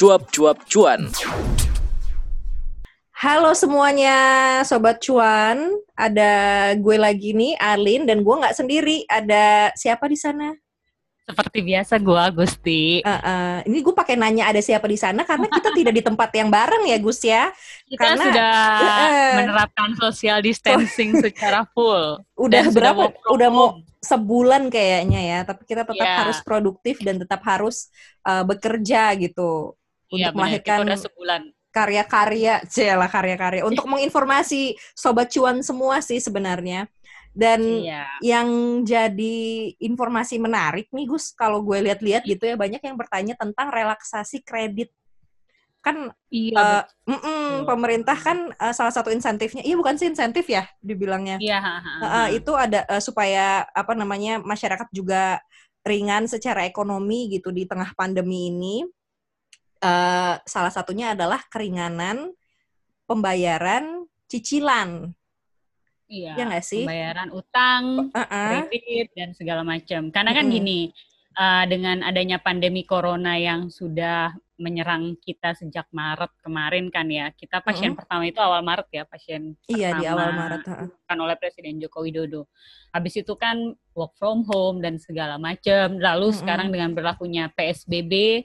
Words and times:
cuap-cuap 0.00 0.64
cuan. 0.64 1.12
Halo 3.20 3.52
semuanya, 3.52 4.16
Sobat 4.64 4.96
Cuan. 5.04 5.76
Ada 5.92 6.32
gue 6.80 6.96
lagi 6.96 7.36
nih, 7.36 7.52
Alin, 7.60 8.08
dan 8.08 8.24
gue 8.24 8.32
nggak 8.32 8.56
sendiri. 8.56 9.04
Ada 9.04 9.76
siapa 9.76 10.08
di 10.08 10.16
sana? 10.16 10.56
Seperti 11.28 11.60
biasa 11.60 12.00
gue 12.00 12.16
Agusti. 12.16 13.04
Uh, 13.04 13.12
uh, 13.12 13.56
ini 13.68 13.84
gue 13.84 13.92
pakai 13.92 14.16
nanya 14.16 14.48
ada 14.48 14.64
siapa 14.64 14.88
di 14.88 14.96
sana 14.96 15.20
karena 15.28 15.52
kita 15.52 15.68
tidak 15.84 15.92
di 15.92 16.00
tempat 16.00 16.32
yang 16.32 16.48
bareng 16.48 16.88
ya 16.88 16.96
Gus 16.96 17.20
ya. 17.20 17.52
Kita 17.84 18.00
Karena- 18.00 18.24
sudah 18.24 18.52
uh, 19.04 19.32
menerapkan 19.36 19.90
social 20.00 20.40
distancing 20.40 21.12
secara 21.28 21.68
full. 21.76 22.24
Udah 22.40 22.72
berapa? 22.72 23.12
from 23.12 23.36
Udah 23.36 23.48
mau 23.52 23.68
sebulan 24.00 24.72
kayaknya 24.72 25.20
ya. 25.20 25.38
Tapi 25.44 25.68
kita 25.68 25.84
tetap 25.84 26.08
Iya. 26.08 26.24
harus 26.24 26.40
produktif 26.40 27.04
dan 27.04 27.20
tetap 27.20 27.44
harus 27.44 27.92
uh, 28.24 28.48
bekerja 28.48 29.12
gitu 29.20 29.76
Iya, 30.10 30.30
untuk 30.30 30.34
benar. 30.34 30.34
melahirkan 30.36 30.78
udah 30.86 30.98
sebulan. 30.98 31.42
karya-karya, 31.70 32.54
lah 32.98 33.06
karya-karya 33.06 33.62
untuk 33.70 33.86
menginformasi 33.86 34.74
sobat 34.92 35.30
cuan 35.30 35.62
semua 35.62 36.02
sih 36.02 36.18
sebenarnya. 36.18 36.90
Dan 37.30 37.62
Iya. 37.62 38.10
yang 38.26 38.82
jadi 38.82 39.70
informasi 39.78 40.42
menarik 40.42 40.90
nih 40.90 41.06
Gus, 41.06 41.30
kalau 41.30 41.62
gue 41.62 41.78
lihat-lihat 41.78 42.26
gitu 42.26 42.42
ya 42.42 42.58
banyak 42.58 42.82
yang 42.82 42.98
bertanya 42.98 43.38
tentang 43.38 43.70
relaksasi 43.70 44.42
kredit. 44.42 44.90
Kan 45.78 46.10
Iya. 46.26 46.90
mm-mm, 47.06 47.70
pemerintah 47.70 48.18
kan 48.18 48.50
eh, 48.50 48.74
salah 48.74 48.90
satu 48.90 49.14
insentifnya, 49.14 49.62
iya 49.62 49.78
bukan 49.78 49.94
sih 49.94 50.10
insentif 50.10 50.50
ya 50.50 50.66
dibilangnya. 50.82 51.38
Iya. 51.38 51.58
ha, 51.62 51.74
ha, 51.78 51.92
ha. 52.02 52.08
eh, 52.26 52.42
itu 52.42 52.50
ada 52.58 52.82
eh, 52.90 52.98
supaya 52.98 53.62
apa 53.70 53.94
namanya 53.94 54.42
masyarakat 54.42 54.90
juga 54.90 55.38
ringan 55.86 56.26
secara 56.26 56.66
ekonomi 56.66 57.30
gitu 57.30 57.54
di 57.54 57.62
tengah 57.62 57.94
pandemi 57.94 58.50
ini. 58.50 58.82
Eh, 59.80 60.34
salah 60.44 60.68
satunya 60.68 61.16
adalah 61.16 61.40
keringanan 61.48 62.36
pembayaran 63.08 64.04
cicilan, 64.28 65.08
Iya. 66.04 66.36
ya 66.36 66.44
nggak 66.44 66.64
sih? 66.68 66.84
Pembayaran 66.84 67.32
utang, 67.32 68.12
Uh-uh. 68.12 68.68
kredit 68.68 69.08
dan 69.16 69.32
segala 69.32 69.64
macam. 69.64 70.12
Karena 70.12 70.36
kan 70.36 70.46
Mm-mm. 70.46 70.56
gini, 70.60 70.80
uh, 71.32 71.64
dengan 71.64 72.04
adanya 72.04 72.36
pandemi 72.36 72.84
corona 72.84 73.40
yang 73.40 73.72
sudah 73.72 74.36
menyerang 74.60 75.16
kita 75.16 75.56
sejak 75.56 75.88
Maret 75.88 76.28
kemarin 76.44 76.92
kan 76.92 77.08
ya. 77.08 77.32
Kita 77.32 77.64
pasien 77.64 77.96
pertama 77.96 78.28
itu 78.28 78.36
awal 78.36 78.60
Maret 78.60 78.88
ya, 78.92 79.08
pasien 79.08 79.56
Iya 79.64 79.96
di 79.96 80.04
awal 80.04 80.28
pertama 80.28 80.40
Maret. 80.44 80.62
kan 81.08 81.16
oleh 81.16 81.36
Presiden 81.40 81.80
Joko 81.80 82.04
Widodo. 82.04 82.44
Habis 82.92 83.24
itu 83.24 83.32
kan 83.40 83.56
work 83.96 84.12
from 84.20 84.44
home 84.44 84.84
dan 84.84 85.00
segala 85.00 85.40
macam. 85.40 85.96
Lalu 85.96 86.28
Mm-mm. 86.28 86.38
sekarang 86.44 86.68
dengan 86.68 86.92
berlakunya 86.92 87.48
PSBB 87.56 88.44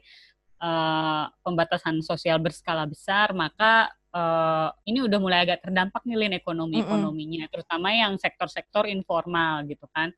eh, 0.66 1.26
pembatasan 1.46 2.02
sosial 2.02 2.42
berskala 2.42 2.90
besar, 2.90 3.38
maka 3.38 3.94
eh, 4.10 4.70
ini 4.90 5.06
udah 5.06 5.20
mulai 5.22 5.46
agak 5.46 5.62
terdampak 5.62 6.02
nih 6.10 6.18
Lin 6.26 6.34
ekonomi 6.34 6.82
ekonominya, 6.82 7.46
terutama 7.54 7.94
yang 7.94 8.18
sektor-sektor 8.18 8.90
informal 8.90 9.62
gitu 9.70 9.86
kan. 9.94 10.10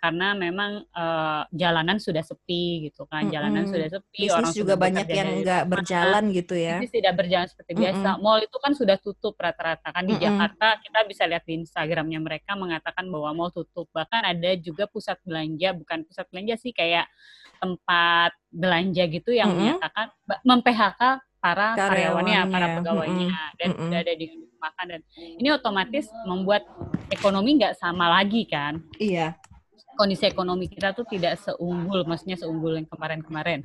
Karena 0.00 0.36
memang 0.36 0.84
eh, 0.84 1.42
jalanan 1.56 1.96
sudah 1.96 2.20
sepi 2.20 2.90
gitu 2.90 3.08
kan, 3.08 3.32
jalanan 3.32 3.64
Mm-mm. 3.64 3.72
sudah 3.72 3.88
sepi, 3.88 4.28
orang 4.28 4.52
Bisnis 4.52 4.60
juga 4.60 4.74
sudah 4.76 4.82
banyak 4.84 5.06
yang 5.08 5.28
nggak 5.40 5.64
berjalan 5.64 6.24
gitu 6.28 6.54
ya. 6.54 6.76
bisnis 6.76 6.92
tidak 7.00 7.14
berjalan 7.16 7.46
seperti 7.48 7.72
biasa. 7.72 8.08
Mall 8.20 8.44
itu 8.44 8.56
kan 8.60 8.72
sudah 8.76 8.96
tutup 9.00 9.32
rata-rata 9.40 9.88
kan 9.88 10.04
di 10.04 10.12
Mm-mm. 10.12 10.24
Jakarta. 10.28 10.76
Kita 10.84 10.98
bisa 11.08 11.22
lihat 11.24 11.44
di 11.48 11.52
Instagramnya 11.64 12.20
mereka 12.20 12.52
mengatakan 12.52 13.08
bahwa 13.08 13.30
mall 13.32 13.50
tutup. 13.50 13.88
Bahkan 13.96 14.20
ada 14.28 14.50
juga 14.60 14.84
pusat 14.84 15.16
belanja, 15.24 15.72
bukan 15.72 16.04
pusat 16.04 16.28
belanja 16.28 16.54
sih 16.60 16.76
kayak 16.76 17.08
tempat 17.64 18.36
belanja 18.52 19.02
gitu 19.08 19.32
yang 19.32 19.48
Mm-mm. 19.56 19.80
menyatakan 19.80 20.12
mem-PHK 20.44 21.02
para 21.44 21.76
karyawannya, 21.76 22.40
para 22.48 22.66
pegawainya 22.80 23.28
dan 23.60 23.68
Mm-mm. 23.72 23.88
sudah 23.88 24.00
ada 24.00 24.14
di 24.16 24.26
makan 24.60 24.86
dan 24.96 25.00
ini 25.16 25.48
otomatis 25.52 26.08
membuat 26.24 26.64
ekonomi 27.12 27.60
nggak 27.60 27.76
sama 27.76 28.08
lagi 28.20 28.48
kan. 28.48 28.80
Iya. 28.96 29.36
Kondisi 29.94 30.26
ekonomi 30.26 30.66
kita 30.66 30.90
tuh 30.92 31.06
tidak 31.06 31.38
seumbul, 31.38 32.02
maksudnya 32.04 32.34
seumbul 32.34 32.74
yang 32.74 32.86
kemarin-kemarin. 32.90 33.62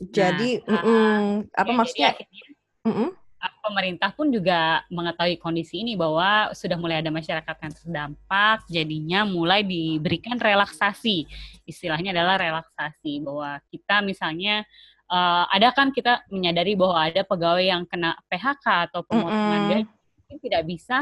Jadi, 0.00 0.64
Nah, 0.64 0.80
mm-mm, 0.80 1.52
apa 1.52 1.60
Ya, 1.60 1.60
jadi 1.60 1.76
maksudnya? 1.76 2.08
akhirnya 2.16 2.42
Mm-mm. 2.88 3.08
uh, 3.12 3.54
pemerintah 3.60 4.10
pun 4.16 4.32
juga 4.32 4.80
mengetahui 4.88 5.36
kondisi 5.36 5.84
ini 5.84 5.92
bahwa 5.92 6.48
sudah 6.56 6.80
mulai 6.80 7.04
ada 7.04 7.12
masyarakat 7.12 7.56
yang 7.60 7.72
terdampak, 7.76 8.58
jadinya 8.72 9.20
mulai 9.28 9.60
diberikan 9.60 10.40
relaksasi. 10.40 11.28
Istilahnya 11.68 12.16
adalah 12.16 12.40
relaksasi 12.40 13.20
bahwa 13.20 13.60
kita 13.68 14.00
misalnya 14.00 14.64
uh, 15.12 15.44
ada 15.52 15.68
kan 15.76 15.92
kita 15.92 16.24
menyadari 16.32 16.72
bahwa 16.72 16.96
ada 16.96 17.20
pegawai 17.20 17.60
yang 17.60 17.84
kena 17.84 18.16
PHK 18.32 18.88
atau 18.88 19.04
pemotongan 19.04 19.60
Mm-mm. 19.68 19.70
gaji 19.84 19.84
mungkin 20.16 20.38
tidak 20.40 20.62
bisa 20.64 20.96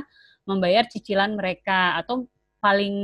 membayar 0.48 0.82
cicilan 0.88 1.36
mereka 1.36 2.00
atau 2.00 2.26
paling 2.58 2.96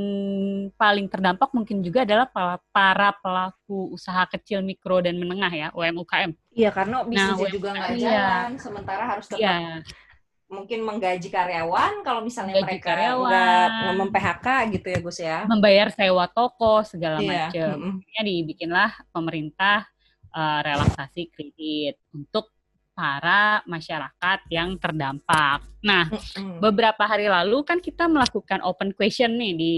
paling 0.75 1.07
terdampak 1.07 1.47
mungkin 1.55 1.79
juga 1.79 2.03
adalah 2.03 2.27
para, 2.27 2.55
para 2.71 3.09
pelaku 3.19 3.95
usaha 3.95 4.27
kecil 4.27 4.59
mikro 4.59 4.99
dan 4.99 5.15
menengah 5.15 5.51
ya 5.51 5.67
UMKM. 5.71 6.31
Iya, 6.51 6.69
karena 6.71 7.03
bisnisnya 7.03 7.47
Nah, 7.47 7.55
juga 7.55 7.69
nggak 7.71 7.91
iya. 7.95 8.03
jalan, 8.07 8.49
sementara 8.59 9.03
harus 9.07 9.25
tetap 9.27 9.39
Iya. 9.43 9.83
mungkin 10.45 10.79
menggaji 10.85 11.27
karyawan 11.33 11.93
kalau 12.05 12.21
misalnya 12.21 12.61
Gaji 12.61 12.65
mereka 12.69 12.87
karyawan. 12.93 13.27
nggak 13.27 13.65
nggak 13.81 13.95
mem-PHK 13.97 14.47
gitu 14.77 14.87
ya 14.93 14.99
Gus 15.01 15.19
ya. 15.19 15.37
membayar 15.49 15.87
sewa 15.91 16.25
toko 16.29 16.85
segala 16.85 17.17
Iya, 17.19 17.49
macam. 17.49 17.75
mm-mm. 17.81 17.93
Akhirnya 17.99 18.23
dibikinlah 18.23 18.91
pemerintah 19.11 19.77
eh, 20.31 20.59
relaksasi 20.63 21.21
kredit 21.31 21.95
untuk 22.11 22.54
para 22.95 23.59
masyarakat 23.67 24.39
yang 24.47 24.79
terdampak. 24.79 25.59
Nah, 25.83 26.07
beberapa 26.57 27.03
hari 27.03 27.27
lalu 27.27 27.61
kan 27.61 27.83
kita 27.83 28.07
melakukan 28.07 28.63
open 28.63 28.95
question 28.95 29.35
nih 29.35 29.53
di 29.53 29.75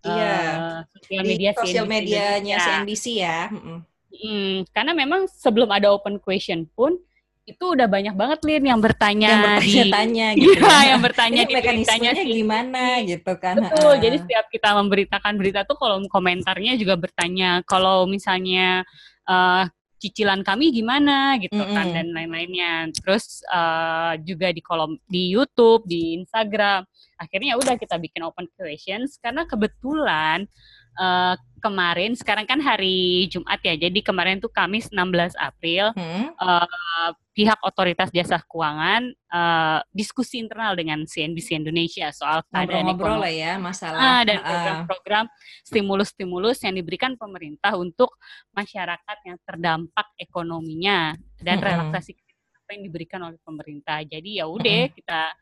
Iya. 0.00 0.32
eh, 0.32 0.78
sosial 0.96 1.22
Di 1.24 1.28
media 1.28 1.50
sosial 1.52 1.84
CNBC 1.84 1.92
medianya. 1.92 2.56
CNBC 2.60 3.04
ya. 3.20 3.40
Mm-mm. 3.52 3.78
Mm, 4.10 4.56
karena 4.72 4.92
memang 4.96 5.28
sebelum 5.28 5.68
ada 5.68 5.92
open 5.92 6.16
question 6.16 6.64
pun 6.72 6.96
itu 7.44 7.64
udah 7.66 7.84
banyak 7.84 8.14
banget 8.16 8.40
Lin 8.46 8.64
yang 8.64 8.80
bertanya 8.80 9.28
Yang 9.28 9.40
di 9.40 9.44
bertanya-tanya 9.44 10.26
gitu. 10.40 10.50
Iya, 10.56 10.70
ya. 10.72 10.80
yang 10.88 11.00
bertanya 11.02 11.42
di 11.44 11.54
beritanya 11.56 12.10
gimana 12.16 12.84
gitu 13.04 13.32
kan. 13.36 13.54
Betul, 13.60 13.92
jadi 14.00 14.16
setiap 14.24 14.46
kita 14.48 14.68
memberitakan 14.80 15.32
berita 15.36 15.60
tuh 15.68 15.76
kolom 15.76 16.08
komentarnya 16.08 16.80
juga 16.80 16.94
bertanya 16.96 17.60
kalau 17.68 18.08
misalnya 18.08 18.86
eh, 19.28 19.64
cicilan 20.00 20.40
kami 20.40 20.72
gimana 20.72 21.36
gitu 21.36 21.60
kan 21.60 21.92
Mm-mm. 21.92 21.94
dan 21.94 22.06
lain-lainnya. 22.16 22.88
Terus 22.96 23.44
eh, 23.44 24.12
juga 24.24 24.48
di 24.50 24.64
kolom 24.64 24.96
di 25.04 25.30
YouTube, 25.30 25.84
di 25.84 26.16
Instagram. 26.16 26.88
Akhirnya 27.20 27.54
ya 27.54 27.56
udah 27.60 27.76
kita 27.76 28.00
bikin 28.00 28.24
open 28.24 28.48
questions 28.56 29.20
karena 29.20 29.44
kebetulan 29.44 30.48
eh, 30.96 31.34
kemarin 31.60 32.16
sekarang 32.16 32.48
kan 32.48 32.58
hari 32.58 33.28
Jumat 33.28 33.60
ya. 33.60 33.76
Jadi 33.76 34.00
kemarin 34.00 34.40
tuh 34.40 34.48
Kamis 34.48 34.88
16 34.88 35.36
April 35.36 35.92
Hmm. 35.92 36.32
eh, 36.32 37.10
pihak 37.40 37.56
otoritas 37.64 38.12
jasa 38.12 38.36
keuangan 38.44 39.08
eh, 39.08 39.80
diskusi 39.96 40.44
internal 40.44 40.76
dengan 40.76 41.08
CNBC 41.08 41.56
Indonesia 41.56 42.12
soal 42.12 42.44
keadaan 42.52 42.92
ekonomi 42.92 43.24
lah 43.24 43.32
ya 43.32 43.52
masalah. 43.56 43.96
Ah, 43.96 44.22
dan 44.28 44.44
program-program 44.44 45.24
stimulus-stimulus 45.64 46.60
yang 46.68 46.76
diberikan 46.76 47.16
pemerintah 47.16 47.80
untuk 47.80 48.12
masyarakat 48.52 49.16
yang 49.24 49.40
terdampak 49.48 50.06
ekonominya 50.20 51.16
dan 51.40 51.56
relaksasi 51.64 52.12
apa 52.60 52.76
yang 52.76 52.84
diberikan 52.84 53.24
oleh 53.24 53.40
pemerintah. 53.40 54.04
Jadi 54.04 54.36
ya 54.36 54.44
udah 54.44 54.92
kita 54.92 55.32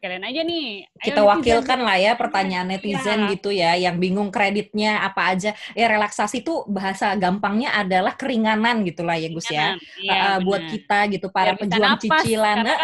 sekalian 0.00 0.24
aja 0.24 0.40
nih. 0.40 0.68
ayo 0.80 0.96
kita 1.04 1.20
netizen, 1.20 1.28
wakilkan 1.28 1.80
lah 1.84 1.96
ya 2.00 2.12
pertanyaan 2.16 2.66
netizen 2.72 3.18
Iya. 3.20 3.30
gitu 3.36 3.50
ya 3.52 3.72
yang 3.76 4.00
bingung 4.00 4.32
kreditnya 4.32 5.04
apa 5.04 5.36
aja 5.36 5.52
ya 5.76 5.86
relaksasi 5.86 6.40
itu 6.40 6.64
bahasa 6.64 7.12
gampangnya 7.14 7.76
adalah 7.76 8.16
keringanan 8.16 8.80
gitulah 8.82 9.20
ya 9.20 9.28
Gus 9.28 9.44
ya 9.46 9.76
Iya, 10.00 10.16
Uh, 10.16 10.38
buat 10.40 10.64
kita 10.64 10.98
gitu 11.12 11.28
para 11.28 11.52
Biar 11.52 11.60
bisa 11.60 11.64
pejuang 11.68 11.92
napas, 11.92 12.00
cicilan 12.24 12.58
kan 12.64 12.78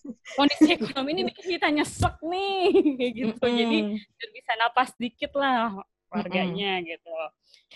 kondisi 0.40 0.70
ekonomi 0.72 1.08
ini 1.12 1.22
bikin 1.28 1.46
kita 1.52 1.68
nyesek 1.68 2.14
nih 2.24 2.64
gitu. 3.20 3.44
Jadi 3.44 3.78
Mm-mm. 3.84 4.16
biar 4.16 4.30
bisa 4.32 4.52
napas 4.56 4.88
dikit 4.96 5.32
lah 5.36 5.76
warganya 6.08 6.80
gitu. 6.80 7.12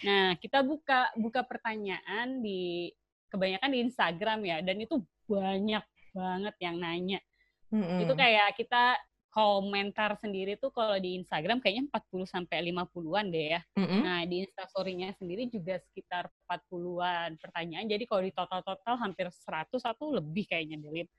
Nah, 0.03 0.37
kita 0.37 0.61
buka 0.61 1.13
buka 1.17 1.45
pertanyaan 1.45 2.41
di 2.41 2.89
kebanyakan 3.29 3.71
di 3.73 3.79
Instagram 3.85 4.39
ya 4.41 4.57
dan 4.65 4.77
itu 4.77 4.97
banyak 5.25 5.85
banget 6.13 6.55
yang 6.61 6.77
nanya. 6.81 7.21
Mm-mm. 7.77 8.01
Itu 8.09 8.17
kayak 8.17 8.57
kita 8.57 8.97
komentar 9.37 10.17
sendiri 10.17 10.57
tuh 10.57 10.73
kalau 10.73 10.97
di 10.97 11.21
Instagram 11.21 11.61
kayaknya 11.61 11.93
40 11.93 12.25
sampai 12.25 12.73
50-an 12.73 13.29
deh 13.29 13.47
ya. 13.53 13.61
Mm-mm. 13.77 14.01
Nah, 14.01 14.25
di 14.25 14.49
Instastory-nya 14.49 15.13
sendiri 15.21 15.53
juga 15.53 15.77
sekitar 15.77 16.33
40-an 16.49 17.37
pertanyaan. 17.37 17.85
Jadi 17.85 18.09
kalau 18.09 18.25
di 18.25 18.33
total-total 18.33 18.97
hampir 18.97 19.29
100 19.29 19.77
atau 19.77 20.09
lebih 20.09 20.49
kayaknya 20.49 20.81
Delip. 20.81 21.13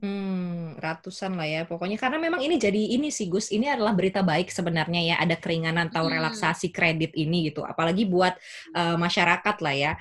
Hmm, 0.00 0.80
ratusan 0.80 1.36
lah 1.36 1.44
ya 1.44 1.62
pokoknya 1.68 2.00
karena 2.00 2.16
memang 2.16 2.40
ini 2.40 2.56
jadi 2.56 2.96
ini 2.96 3.12
sih 3.12 3.28
Gus 3.28 3.52
ini 3.52 3.68
adalah 3.68 3.92
berita 3.92 4.24
baik 4.24 4.48
sebenarnya 4.48 5.12
ya 5.12 5.16
ada 5.20 5.36
keringanan 5.36 5.92
atau 5.92 6.08
relaksasi 6.08 6.72
kredit 6.72 7.12
ini 7.20 7.52
gitu 7.52 7.60
apalagi 7.68 8.08
buat 8.08 8.32
uh, 8.72 8.96
masyarakat 8.96 9.56
lah 9.60 9.74
ya 9.76 9.92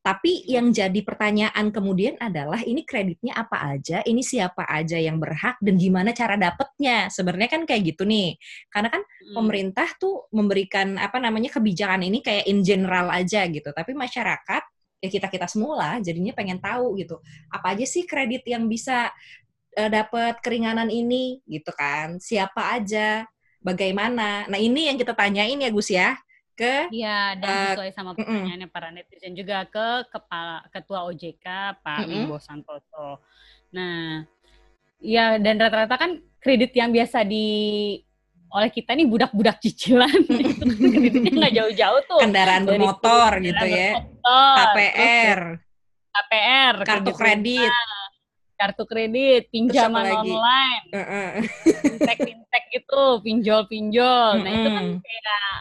Tapi 0.00 0.48
yang 0.48 0.72
jadi 0.72 0.96
pertanyaan 1.04 1.68
kemudian 1.68 2.16
adalah 2.16 2.64
ini 2.64 2.88
kreditnya 2.88 3.36
apa 3.36 3.76
aja, 3.76 4.00
ini 4.08 4.24
siapa 4.24 4.64
aja 4.64 4.96
yang 4.96 5.20
berhak 5.20 5.60
dan 5.60 5.76
gimana 5.76 6.16
cara 6.16 6.40
dapetnya. 6.40 7.12
Sebenarnya 7.12 7.52
kan 7.52 7.62
kayak 7.68 7.92
gitu 7.92 8.08
nih. 8.08 8.40
Karena 8.72 8.88
kan 8.88 9.04
hmm. 9.04 9.36
pemerintah 9.36 9.88
tuh 10.00 10.24
memberikan 10.32 10.96
apa 10.96 11.20
namanya 11.20 11.52
kebijakan 11.52 12.00
ini 12.00 12.24
kayak 12.24 12.48
in 12.48 12.64
general 12.64 13.12
aja 13.12 13.44
gitu. 13.44 13.68
Tapi 13.76 13.92
masyarakat 13.92 14.62
ya 15.04 15.08
kita-kita 15.08 15.44
semula 15.44 16.00
jadinya 16.00 16.32
pengen 16.32 16.64
tahu 16.64 16.96
gitu. 16.96 17.20
Apa 17.52 17.76
aja 17.76 17.84
sih 17.84 18.08
kredit 18.08 18.40
yang 18.48 18.72
bisa 18.72 19.12
uh, 19.76 19.90
dapat 19.92 20.40
keringanan 20.40 20.88
ini 20.88 21.44
gitu 21.44 21.76
kan. 21.76 22.16
Siapa 22.16 22.72
aja, 22.72 23.28
bagaimana. 23.60 24.48
Nah, 24.48 24.56
ini 24.56 24.88
yang 24.88 24.96
kita 24.96 25.12
tanyain 25.12 25.60
ya 25.60 25.68
Gus 25.68 25.92
ya 25.92 26.16
ke 26.60 26.92
Iya, 26.92 27.40
dan 27.40 27.48
uh, 27.48 27.64
sesuai 27.72 27.90
sama 27.96 28.12
pertanyaannya 28.12 28.68
uh, 28.68 28.72
para 28.72 28.92
netizen 28.92 29.32
juga 29.32 29.64
ke 29.64 30.12
kepala 30.12 30.60
ketua 30.68 31.08
OJK 31.08 31.46
Pak 31.80 32.04
uh, 32.04 32.08
Wimbo 32.08 32.36
Santoso. 32.36 33.24
Nah, 33.72 34.28
ya 35.00 35.40
dan 35.40 35.56
rata-rata 35.56 35.96
kan 35.96 36.20
kredit 36.36 36.76
yang 36.76 36.92
biasa 36.92 37.24
di 37.24 37.96
oleh 38.52 38.68
kita 38.68 38.92
nih 38.92 39.08
budak-budak 39.08 39.56
cicilan. 39.64 40.12
Itu 40.28 40.64
kan 40.68 40.92
kreditnya 40.92 41.32
nggak 41.32 41.54
jauh-jauh 41.56 42.00
tuh. 42.04 42.20
Kendaraan 42.20 42.68
bermotor 42.68 43.40
Dari 43.40 43.48
gitu 43.48 43.64
ya. 43.64 43.90
motor, 43.96 44.54
KPR 44.60 45.40
KPR 46.10 46.74
kartu 46.84 47.12
kredit. 47.14 47.72
kartu 48.60 48.84
kredit 48.84 49.48
pinjaman 49.48 50.04
online 50.20 50.84
uh 50.92 51.00
-uh. 51.00 51.28
fintech 51.64 52.18
fintech 52.20 52.64
itu 52.76 53.02
pinjol 53.24 53.64
pinjol 53.72 54.36
nah 54.44 54.50
itu 54.52 54.68
kan 54.68 54.86
kayak 55.00 55.52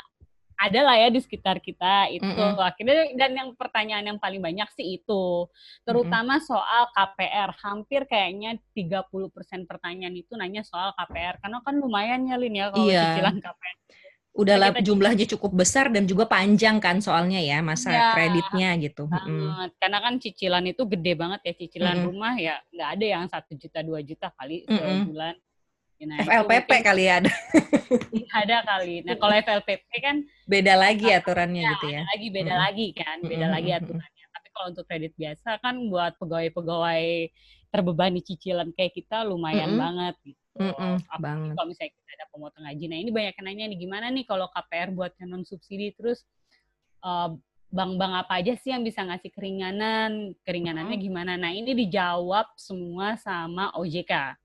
ada 0.60 0.80
lah 0.84 0.96
ya 1.00 1.08
di 1.08 1.24
sekitar 1.24 1.64
kita 1.64 2.12
itu 2.12 2.28
mm 2.28 2.36
-hmm. 2.36 2.60
akhirnya 2.60 3.16
dan 3.16 3.32
yang 3.32 3.50
pertanyaan 3.56 4.06
yang 4.12 4.20
paling 4.20 4.44
banyak 4.44 4.68
sih 4.76 5.00
itu 5.00 5.48
terutama 5.88 6.36
mm 6.36 6.42
-hmm. 6.44 6.50
soal 6.52 6.84
KPR 6.92 7.50
hampir 7.64 8.02
kayaknya 8.12 8.60
30% 8.76 9.08
pertanyaan 9.64 10.16
itu 10.20 10.36
nanya 10.36 10.68
soal 10.68 10.92
KPR 11.00 11.40
karena 11.40 11.58
kan 11.64 11.76
lumayan 11.80 12.28
ya 12.28 12.36
Lin 12.36 12.60
ya 12.60 12.66
kalau 12.76 12.92
iya. 12.92 13.16
cicilan 13.16 13.40
KPR 13.40 13.78
udahlah 14.40 14.72
kita 14.72 14.86
jumlahnya 14.86 15.26
cukup 15.36 15.52
besar 15.52 15.92
dan 15.92 16.08
juga 16.08 16.24
panjang 16.30 16.80
kan 16.80 17.02
soalnya 17.04 17.42
ya 17.44 17.60
masa 17.60 17.92
ya, 17.92 18.08
kreditnya 18.16 18.78
gitu. 18.80 19.10
Banget. 19.10 19.76
Karena 19.82 20.00
kan 20.00 20.14
cicilan 20.22 20.64
itu 20.70 20.86
gede 20.88 21.14
banget 21.18 21.40
ya 21.44 21.54
cicilan 21.60 21.96
mm 22.00 22.06
rumah 22.08 22.34
ya 22.40 22.56
nggak 22.72 22.90
ada 22.96 23.06
yang 23.06 23.26
satu 23.28 23.52
juta 23.60 23.84
dua 23.84 24.00
juta 24.00 24.32
kali 24.38 24.64
mm 24.64 24.80
-hmm. 24.80 25.34
Nah, 26.00 26.24
FLPP 26.24 26.70
mungkin, 26.72 26.88
kali 26.88 27.04
ya 27.12 27.14
ada. 27.20 27.32
ada 28.40 28.58
kali. 28.64 29.04
Nah, 29.04 29.16
kalau 29.20 29.36
FLPP 29.36 29.90
kan 30.00 30.16
beda 30.48 30.74
lagi 30.80 31.12
aturannya 31.12 31.64
ya, 31.68 31.72
gitu 31.76 31.86
ya. 31.92 32.02
Lagi 32.08 32.28
beda 32.32 32.54
hmm. 32.56 32.64
lagi 32.64 32.88
kan, 32.96 33.18
beda 33.20 33.46
hmm. 33.50 33.56
lagi 33.60 33.70
aturannya. 33.76 34.26
Tapi 34.32 34.48
kalau 34.56 34.66
untuk 34.72 34.86
kredit 34.88 35.14
biasa 35.20 35.50
kan 35.60 35.76
buat 35.92 36.16
pegawai-pegawai 36.16 37.06
terbebani 37.70 38.20
cicilan 38.24 38.72
kayak 38.74 38.96
kita 38.96 39.28
lumayan 39.28 39.76
hmm. 39.76 39.82
banget 39.82 40.16
gitu. 40.24 40.40
Mm 40.60 41.00
banget. 41.20 41.54
Kalau 41.56 41.68
misalnya 41.68 41.92
kita 41.96 42.12
ada 42.16 42.26
pemotong 42.32 42.64
gaji. 42.64 42.86
Nah, 42.88 42.98
ini 43.00 43.10
banyak 43.12 43.34
yang 43.36 43.46
nanya 43.48 43.66
nih 43.72 43.80
gimana 43.80 44.06
nih 44.12 44.26
kalau 44.28 44.48
KPR 44.52 44.90
buat 44.96 45.12
non 45.24 45.44
subsidi 45.44 45.96
terus 45.96 46.24
uh, 47.04 47.32
bank-bank 47.70 48.14
apa 48.26 48.34
aja 48.42 48.54
sih 48.58 48.74
yang 48.74 48.84
bisa 48.84 49.04
ngasih 49.04 49.32
keringanan? 49.36 50.34
Keringanannya 50.48 50.98
gimana? 51.00 51.36
Nah, 51.36 51.52
ini 51.54 51.76
dijawab 51.76 52.50
semua 52.58 53.16
sama 53.20 53.72
OJK. 53.78 54.36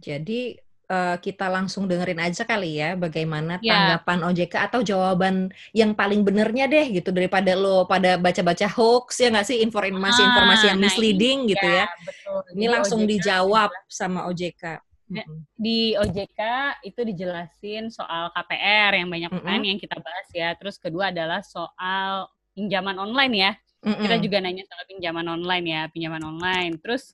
Jadi 0.00 0.64
uh, 0.88 1.16
kita 1.20 1.48
langsung 1.48 1.88
dengerin 1.88 2.20
aja 2.20 2.42
kali 2.44 2.80
ya 2.80 2.96
bagaimana 2.96 3.60
yeah. 3.60 4.00
tanggapan 4.00 4.18
OJK 4.32 4.54
atau 4.70 4.80
jawaban 4.84 5.48
yang 5.72 5.96
paling 5.96 6.24
benernya 6.24 6.68
deh 6.68 6.86
gitu 6.92 7.10
daripada 7.14 7.56
lo 7.56 7.88
pada 7.88 8.20
baca-baca 8.20 8.68
hoax 8.68 9.20
ya 9.20 9.28
nggak 9.32 9.46
sih 9.48 9.58
informasi-informasi 9.64 10.64
ah, 10.64 10.68
yang 10.74 10.78
nah 10.80 10.84
misleading 10.88 11.38
ini, 11.48 11.50
gitu 11.56 11.68
ya. 11.68 11.84
ya. 11.84 11.86
Betul. 12.04 12.40
Ini 12.56 12.66
langsung 12.70 13.00
OJK 13.04 13.10
dijawab 13.10 13.70
juga. 13.70 13.88
sama 13.88 14.20
OJK. 14.28 14.64
Ya, 15.04 15.24
di 15.52 15.92
OJK 16.00 16.40
itu 16.80 17.00
dijelasin 17.04 17.92
soal 17.92 18.32
KPR 18.32 18.96
yang 18.96 19.08
banyak 19.12 19.30
mm 19.30 19.36
-hmm. 19.36 19.46
kan 19.46 19.60
yang 19.60 19.78
kita 19.78 19.96
bahas 20.00 20.28
ya. 20.32 20.56
Terus 20.56 20.80
kedua 20.80 21.12
adalah 21.12 21.44
soal 21.44 22.32
pinjaman 22.56 22.96
online 22.96 23.34
ya. 23.36 23.52
Mm 23.84 23.92
-hmm. 23.94 24.02
Kita 24.08 24.16
juga 24.16 24.36
nanya 24.40 24.64
soal 24.64 24.84
pinjaman 24.88 25.28
online 25.28 25.66
ya, 25.68 25.82
pinjaman 25.92 26.24
online. 26.24 26.80
Terus 26.80 27.12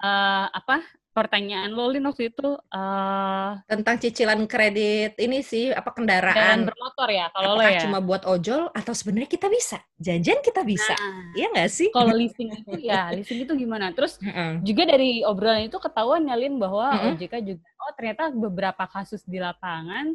uh, 0.00 0.48
apa 0.48 0.80
pertanyaan 1.10 1.74
lo 1.74 1.90
Lin 1.90 2.06
waktu 2.06 2.30
itu 2.30 2.54
uh, 2.54 3.50
tentang 3.66 3.98
cicilan 3.98 4.46
kredit 4.46 5.18
ini 5.18 5.42
sih 5.42 5.74
apa 5.74 5.90
kendaraan? 5.90 6.64
Bermotor 6.66 7.08
ya 7.10 7.26
kalau 7.34 7.58
lo 7.58 7.62
ya? 7.66 7.82
cuma 7.82 7.98
buat 7.98 8.22
ojol 8.24 8.70
atau 8.70 8.94
sebenarnya 8.94 9.30
kita 9.30 9.50
bisa? 9.50 9.82
Jajan 10.00 10.38
kita 10.40 10.62
bisa 10.62 10.94
nah, 10.96 11.34
iya 11.34 11.50
nggak 11.50 11.70
sih? 11.70 11.88
kalau 11.90 12.14
leasing 12.20 12.48
itu 12.54 12.76
ya 12.86 13.10
leasing 13.10 13.42
itu 13.42 13.52
gimana? 13.58 13.90
Terus 13.90 14.22
juga 14.62 14.82
dari 14.86 15.26
obrolan 15.26 15.66
itu 15.66 15.76
ketahuan 15.82 16.30
ya 16.30 16.38
Lin 16.38 16.56
bahwa 16.56 16.94
-uh. 16.94 17.12
OJK 17.12 17.34
juga 17.42 17.66
oh 17.80 17.92
ternyata 17.96 18.30
beberapa 18.30 18.84
kasus 18.86 19.24
di 19.26 19.40
lapangan 19.40 20.14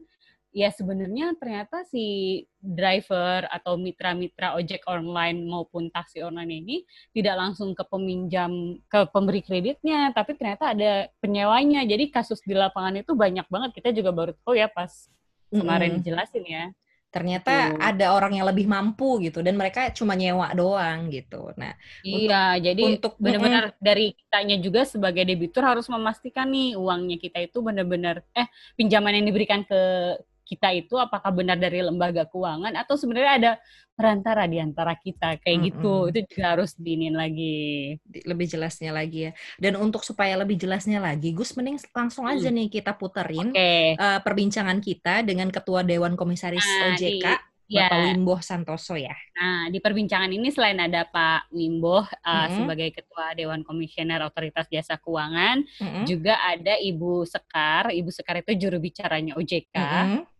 ya 0.55 0.71
sebenarnya 0.71 1.35
ternyata 1.35 1.83
si 1.83 2.39
driver 2.63 3.43
atau 3.51 3.75
mitra-mitra 3.75 4.55
ojek 4.55 4.87
online 4.87 5.43
maupun 5.43 5.91
taksi 5.91 6.23
online 6.23 6.63
ini 6.63 6.77
tidak 7.11 7.35
langsung 7.35 7.75
ke 7.75 7.83
peminjam 7.83 8.79
ke 8.87 9.03
pemberi 9.11 9.43
kreditnya, 9.43 10.15
tapi 10.15 10.39
ternyata 10.39 10.71
ada 10.71 11.11
penyewanya. 11.19 11.83
Jadi 11.83 12.07
kasus 12.07 12.39
di 12.39 12.55
lapangan 12.55 13.03
itu 13.03 13.11
banyak 13.11 13.43
banget. 13.51 13.69
Kita 13.75 13.91
juga 13.91 14.15
baru 14.15 14.31
tahu 14.47 14.55
ya 14.55 14.71
pas 14.71 15.11
kemarin 15.51 15.91
mm 15.91 15.97
-hmm. 15.99 16.07
jelasin 16.07 16.45
ya. 16.47 16.65
Ternyata 17.11 17.51
gitu. 17.75 17.79
ada 17.79 18.05
orang 18.15 18.39
yang 18.39 18.47
lebih 18.47 18.67
mampu 18.67 19.23
gitu 19.27 19.43
dan 19.43 19.59
mereka 19.59 19.91
cuma 19.91 20.15
nyewa 20.15 20.55
doang 20.55 21.11
gitu. 21.11 21.51
Nah, 21.59 21.75
iya, 22.03 22.55
untuk, 22.55 22.63
jadi 22.63 22.83
untuk 22.95 23.13
benar-benar 23.19 23.63
mm 23.71 23.73
-mm. 23.75 23.83
dari 23.83 24.05
kitanya 24.15 24.55
juga 24.63 24.87
sebagai 24.87 25.23
debitur 25.27 25.67
harus 25.67 25.87
memastikan 25.91 26.47
nih 26.47 26.79
uangnya 26.79 27.19
kita 27.19 27.43
itu 27.43 27.59
benar-benar 27.59 28.23
eh 28.35 28.47
pinjaman 28.79 29.19
yang 29.19 29.27
diberikan 29.27 29.63
ke 29.67 29.79
kita 30.45 30.69
itu 30.77 30.95
apakah 30.95 31.33
benar 31.33 31.57
dari 31.57 31.81
lembaga 31.81 32.29
keuangan 32.29 32.77
atau 32.77 32.93
sebenarnya 32.93 33.33
ada 33.41 33.51
perantara 33.95 34.43
di 34.45 34.59
antara 34.59 34.93
kita 34.99 35.39
kayak 35.39 35.57
mm 35.57 35.63
-hmm. 35.63 35.67
gitu 35.71 35.95
itu 36.11 36.19
juga 36.35 36.45
harus 36.53 36.75
diinin 36.75 37.15
lagi 37.15 37.95
lebih 38.27 38.45
jelasnya 38.45 38.91
lagi 38.91 39.31
ya 39.31 39.31
dan 39.57 39.79
untuk 39.79 40.03
supaya 40.03 40.35
lebih 40.35 40.59
jelasnya 40.59 40.99
lagi 40.99 41.31
Gus 41.31 41.55
mending 41.55 41.79
langsung 41.95 42.27
aja 42.27 42.51
hmm. 42.51 42.57
nih 42.59 42.67
kita 42.69 42.91
puterin 42.99 43.55
okay. 43.55 43.95
uh, 43.95 44.19
eh, 44.19 44.19
perbincangan 44.21 44.83
kita 44.83 45.23
dengan 45.23 45.47
ketua 45.47 45.81
Dewan 45.81 46.19
Komisaris 46.19 46.61
nah, 46.61 46.93
OJK 46.93 47.25
di... 47.25 47.53
Ya. 47.65 47.89
Bapak 47.89 48.13
Wimbo 48.13 48.37
Santoso 48.45 48.93
ya. 48.93 49.17
Nah, 49.41 49.73
di 49.73 49.81
perbincangan 49.81 50.29
ini 50.29 50.53
selain 50.53 50.77
ada 50.77 51.01
Pak 51.09 51.49
Wimbo 51.49 51.97
uh, 51.97 52.05
mm-hmm. 52.05 52.61
sebagai 52.61 52.89
Ketua 52.93 53.33
Dewan 53.33 53.65
Komisioner 53.65 54.21
Otoritas 54.21 54.69
Jasa 54.69 55.01
Keuangan, 55.01 55.65
mm-hmm. 55.65 56.05
juga 56.05 56.37
ada 56.45 56.77
Ibu 56.77 57.25
Sekar. 57.25 57.89
Ibu 57.89 58.13
Sekar 58.13 58.45
itu 58.45 58.53
juru 58.53 58.77
bicaranya 58.77 59.33
OJK. 59.33 59.73
Mm-hmm 59.73 60.34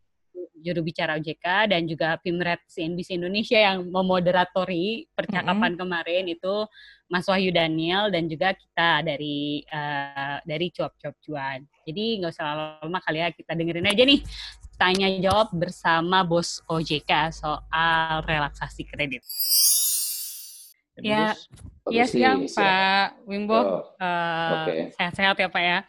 juru 0.62 0.86
bicara 0.86 1.20
OJK 1.20 1.72
dan 1.72 1.84
juga 1.88 2.16
Pimret 2.24 2.64
CNBC 2.68 3.20
Indonesia 3.20 3.60
yang 3.60 3.88
memoderatori 3.92 5.08
percakapan 5.12 5.74
mm 5.74 5.76
-hmm. 5.76 5.82
kemarin 5.82 6.26
itu 6.32 6.56
Mas 7.12 7.28
Wahyu 7.30 7.54
Daniel 7.54 8.10
dan 8.10 8.26
juga 8.26 8.56
kita 8.58 9.06
dari 9.06 9.62
uh, 9.70 10.42
dari 10.42 10.68
cuap-cuap 10.74 11.16
cuan. 11.22 11.60
Jadi 11.86 12.06
nggak 12.22 12.32
usah 12.34 12.46
lama-lama 12.46 13.00
kali 13.06 13.20
ya 13.22 13.30
kita 13.30 13.52
dengerin 13.54 13.92
aja 13.92 14.04
nih 14.04 14.20
tanya 14.76 15.08
jawab 15.22 15.54
bersama 15.56 16.26
bos 16.26 16.60
OJK 16.66 17.12
soal 17.32 18.26
relaksasi 18.26 18.84
kredit. 18.90 19.22
Ya, 21.00 21.36
ya 21.36 21.75
siang 22.10 22.50
Pak 22.50 23.22
Wimbo. 23.30 23.54
Oh, 23.54 23.82
uh, 24.02 24.66
okay. 24.66 24.90
Sehat-sehat 24.98 25.38
ya 25.38 25.50
Pak 25.50 25.64
ya. 25.64 25.80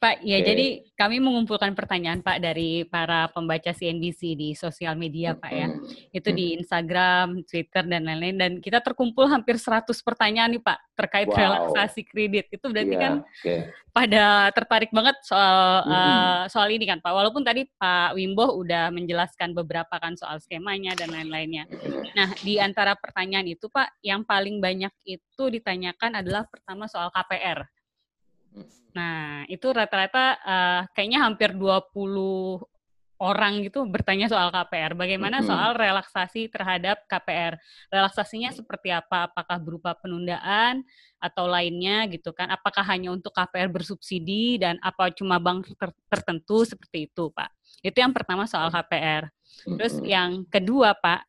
Pak, 0.00 0.24
ya 0.24 0.40
okay. 0.40 0.46
jadi 0.48 0.66
kami 0.96 1.20
mengumpulkan 1.20 1.76
pertanyaan 1.76 2.24
Pak 2.24 2.40
dari 2.40 2.88
para 2.88 3.28
pembaca 3.36 3.68
CNBC 3.68 4.32
di 4.32 4.56
sosial 4.56 4.96
media 4.96 5.36
Pak 5.36 5.52
ya. 5.52 5.68
Itu 6.08 6.32
di 6.32 6.56
Instagram, 6.56 7.44
Twitter 7.44 7.84
dan 7.84 8.08
lain-lain 8.08 8.36
dan 8.40 8.52
kita 8.64 8.80
terkumpul 8.80 9.28
hampir 9.28 9.60
100 9.60 9.92
pertanyaan 10.00 10.56
nih 10.56 10.64
Pak 10.64 10.78
terkait 10.96 11.28
wow. 11.28 11.36
relaksasi 11.36 12.08
kredit. 12.08 12.48
Itu 12.48 12.72
berarti 12.72 12.96
yeah, 12.96 13.02
kan 13.04 13.14
okay. 13.20 13.58
pada 13.92 14.24
tertarik 14.56 14.88
banget 14.88 15.20
soal 15.20 15.84
mm 15.84 15.92
-hmm. 15.92 15.92
uh, 15.92 16.42
soal 16.48 16.68
ini 16.72 16.88
kan 16.88 17.04
Pak. 17.04 17.12
Walaupun 17.12 17.44
tadi 17.44 17.68
Pak 17.68 18.16
Wimbo 18.16 18.56
udah 18.56 18.88
menjelaskan 18.88 19.52
beberapa 19.52 20.00
kan 20.00 20.16
soal 20.16 20.40
skemanya 20.40 20.96
dan 20.96 21.12
lain-lainnya. 21.12 21.68
Nah, 22.16 22.32
di 22.40 22.56
antara 22.56 22.96
pertanyaan 22.96 23.52
itu 23.52 23.68
Pak, 23.68 24.00
yang 24.00 24.24
paling 24.24 24.64
banyak 24.64 24.92
itu 25.04 25.39
ditanyakan 25.48 26.20
adalah 26.20 26.44
pertama 26.50 26.84
soal 26.90 27.08
KPR. 27.08 27.64
Nah, 28.90 29.46
itu 29.46 29.70
rata-rata 29.70 30.24
uh, 30.42 30.82
kayaknya 30.92 31.22
hampir 31.22 31.54
20 31.54 31.94
orang 33.20 33.60
gitu 33.60 33.84
bertanya 33.84 34.32
soal 34.32 34.48
KPR. 34.48 34.96
Bagaimana 34.96 35.44
soal 35.44 35.76
relaksasi 35.76 36.48
terhadap 36.48 37.04
KPR? 37.04 37.60
Relaksasinya 37.92 38.48
seperti 38.50 38.88
apa? 38.88 39.28
Apakah 39.28 39.60
berupa 39.60 39.92
penundaan 39.92 40.80
atau 41.20 41.44
lainnya 41.44 42.08
gitu 42.08 42.32
kan? 42.32 42.48
Apakah 42.48 42.80
hanya 42.88 43.12
untuk 43.12 43.36
KPR 43.36 43.68
bersubsidi 43.68 44.56
dan 44.56 44.80
apa 44.80 45.12
cuma 45.12 45.36
bank 45.36 45.68
ter 45.76 45.92
tertentu 46.08 46.64
seperti 46.64 47.12
itu, 47.12 47.28
Pak? 47.28 47.52
Itu 47.84 48.00
yang 48.00 48.16
pertama 48.16 48.48
soal 48.48 48.72
KPR. 48.72 49.28
Terus 49.68 50.00
yang 50.00 50.48
kedua, 50.48 50.96
Pak, 50.96 51.20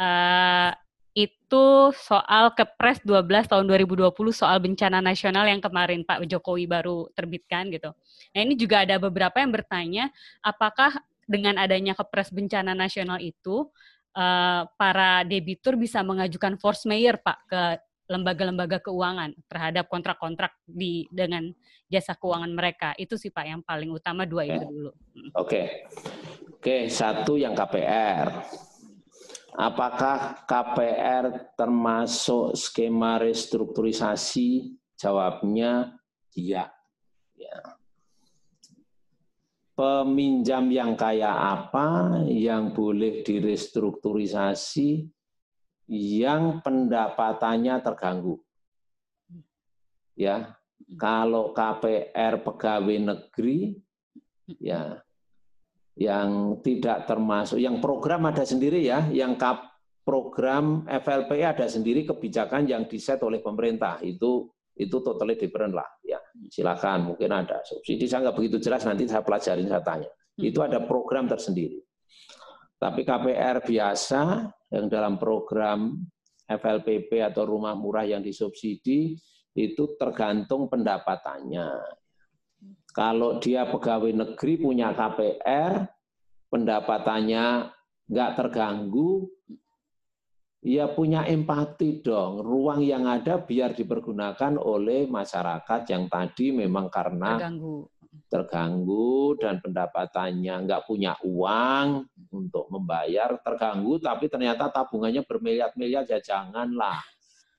uh, 0.00 0.72
itu 1.14 1.94
soal 1.94 2.50
Kepres 2.58 2.98
12 3.06 3.46
tahun 3.46 3.64
2020 3.70 4.10
soal 4.34 4.58
bencana 4.58 4.98
nasional 4.98 5.46
yang 5.46 5.62
kemarin 5.62 6.02
Pak 6.02 6.26
Jokowi 6.26 6.66
baru 6.66 7.06
terbitkan 7.14 7.70
gitu. 7.70 7.94
Nah 8.34 8.40
ini 8.42 8.58
juga 8.58 8.82
ada 8.82 8.98
beberapa 8.98 9.38
yang 9.38 9.54
bertanya 9.54 10.10
apakah 10.42 10.98
dengan 11.30 11.56
adanya 11.62 11.94
Kepres 11.94 12.34
bencana 12.34 12.74
nasional 12.74 13.22
itu 13.22 13.70
uh, 14.18 14.66
para 14.74 15.22
debitur 15.22 15.78
bisa 15.78 16.02
mengajukan 16.02 16.58
force 16.58 16.82
mayor 16.90 17.22
Pak 17.22 17.38
ke 17.46 17.62
lembaga-lembaga 18.04 18.84
keuangan 18.84 19.32
terhadap 19.48 19.88
kontrak-kontrak 19.88 20.52
di 20.66 21.08
dengan 21.08 21.48
jasa 21.88 22.18
keuangan 22.18 22.52
mereka. 22.52 22.92
Itu 22.98 23.14
sih 23.14 23.30
Pak 23.30 23.46
yang 23.46 23.62
paling 23.62 23.88
utama 23.94 24.26
dua 24.26 24.44
itu 24.44 24.66
dulu. 24.66 24.90
Hmm. 25.14 25.30
Oke. 25.38 25.46
Okay. 25.46 25.64
Oke, 26.64 26.88
satu 26.88 27.36
yang 27.36 27.52
KPR. 27.52 28.40
Apakah 29.54 30.42
KPR 30.50 31.54
termasuk 31.54 32.58
skema 32.58 33.22
restrukturisasi? 33.22 34.74
Jawabnya 34.98 35.94
iya. 36.34 36.74
Ya. 37.38 37.78
Peminjam 39.74 40.70
yang 40.70 40.98
kaya 40.98 41.30
apa 41.30 42.18
yang 42.26 42.74
boleh 42.74 43.22
direstrukturisasi 43.22 45.06
yang 45.90 46.62
pendapatannya 46.62 47.78
terganggu. 47.82 48.38
Ya, 50.14 50.58
kalau 50.98 51.54
KPR 51.54 52.42
pegawai 52.42 52.98
negeri 53.02 53.78
ya 54.62 55.03
yang 55.94 56.58
tidak 56.62 57.06
termasuk 57.06 57.62
yang 57.62 57.78
program 57.78 58.26
ada 58.26 58.42
sendiri 58.42 58.82
ya, 58.82 59.06
yang 59.14 59.38
kap, 59.38 59.74
program 60.02 60.84
FLP 60.84 61.40
ada 61.40 61.64
sendiri 61.70 62.04
kebijakan 62.04 62.66
yang 62.66 62.84
diset 62.90 63.22
oleh 63.22 63.40
pemerintah. 63.40 64.02
Itu 64.02 64.52
itu 64.74 64.96
totally 65.00 65.38
different 65.38 65.72
lah 65.72 65.86
ya. 66.02 66.18
Silakan 66.50 67.14
mungkin 67.14 67.30
ada 67.30 67.62
subsidi. 67.62 68.10
Saya 68.10 68.28
nggak 68.28 68.36
begitu 68.36 68.58
jelas 68.58 68.82
nanti 68.82 69.06
saya 69.06 69.22
pelajarin 69.22 69.70
saya 69.70 69.82
tanya. 69.82 70.10
Hmm. 70.34 70.50
itu 70.50 70.58
ada 70.66 70.82
program 70.82 71.30
tersendiri. 71.30 71.78
Tapi 72.74 73.06
KPR 73.06 73.62
biasa 73.62 74.50
yang 74.74 74.90
dalam 74.90 75.14
program 75.14 75.94
FLPP 76.44 77.22
atau 77.22 77.46
rumah 77.46 77.72
murah 77.78 78.04
yang 78.04 78.20
disubsidi 78.20 79.14
itu 79.54 79.84
tergantung 79.94 80.66
pendapatannya 80.66 81.70
kalau 82.94 83.42
dia 83.42 83.66
pegawai 83.66 84.14
negeri 84.14 84.54
punya 84.62 84.94
KPR, 84.94 85.82
pendapatannya 86.46 87.74
nggak 88.06 88.30
terganggu, 88.38 89.26
ya 90.62 90.86
punya 90.94 91.26
empati 91.26 91.98
dong. 92.06 92.38
Ruang 92.38 92.86
yang 92.86 93.10
ada 93.10 93.42
biar 93.42 93.74
dipergunakan 93.74 94.62
oleh 94.62 95.10
masyarakat 95.10 95.90
yang 95.90 96.06
tadi 96.06 96.54
memang 96.54 96.86
karena 96.86 97.34
terganggu, 97.34 97.90
terganggu 98.30 99.42
dan 99.42 99.58
pendapatannya 99.58 100.54
nggak 100.62 100.86
punya 100.86 101.18
uang 101.26 102.06
untuk 102.30 102.70
membayar, 102.70 103.42
terganggu, 103.42 103.98
tapi 103.98 104.30
ternyata 104.30 104.70
tabungannya 104.70 105.26
bermiliar-miliar, 105.26 106.06
ya 106.06 106.22
janganlah 106.22 107.02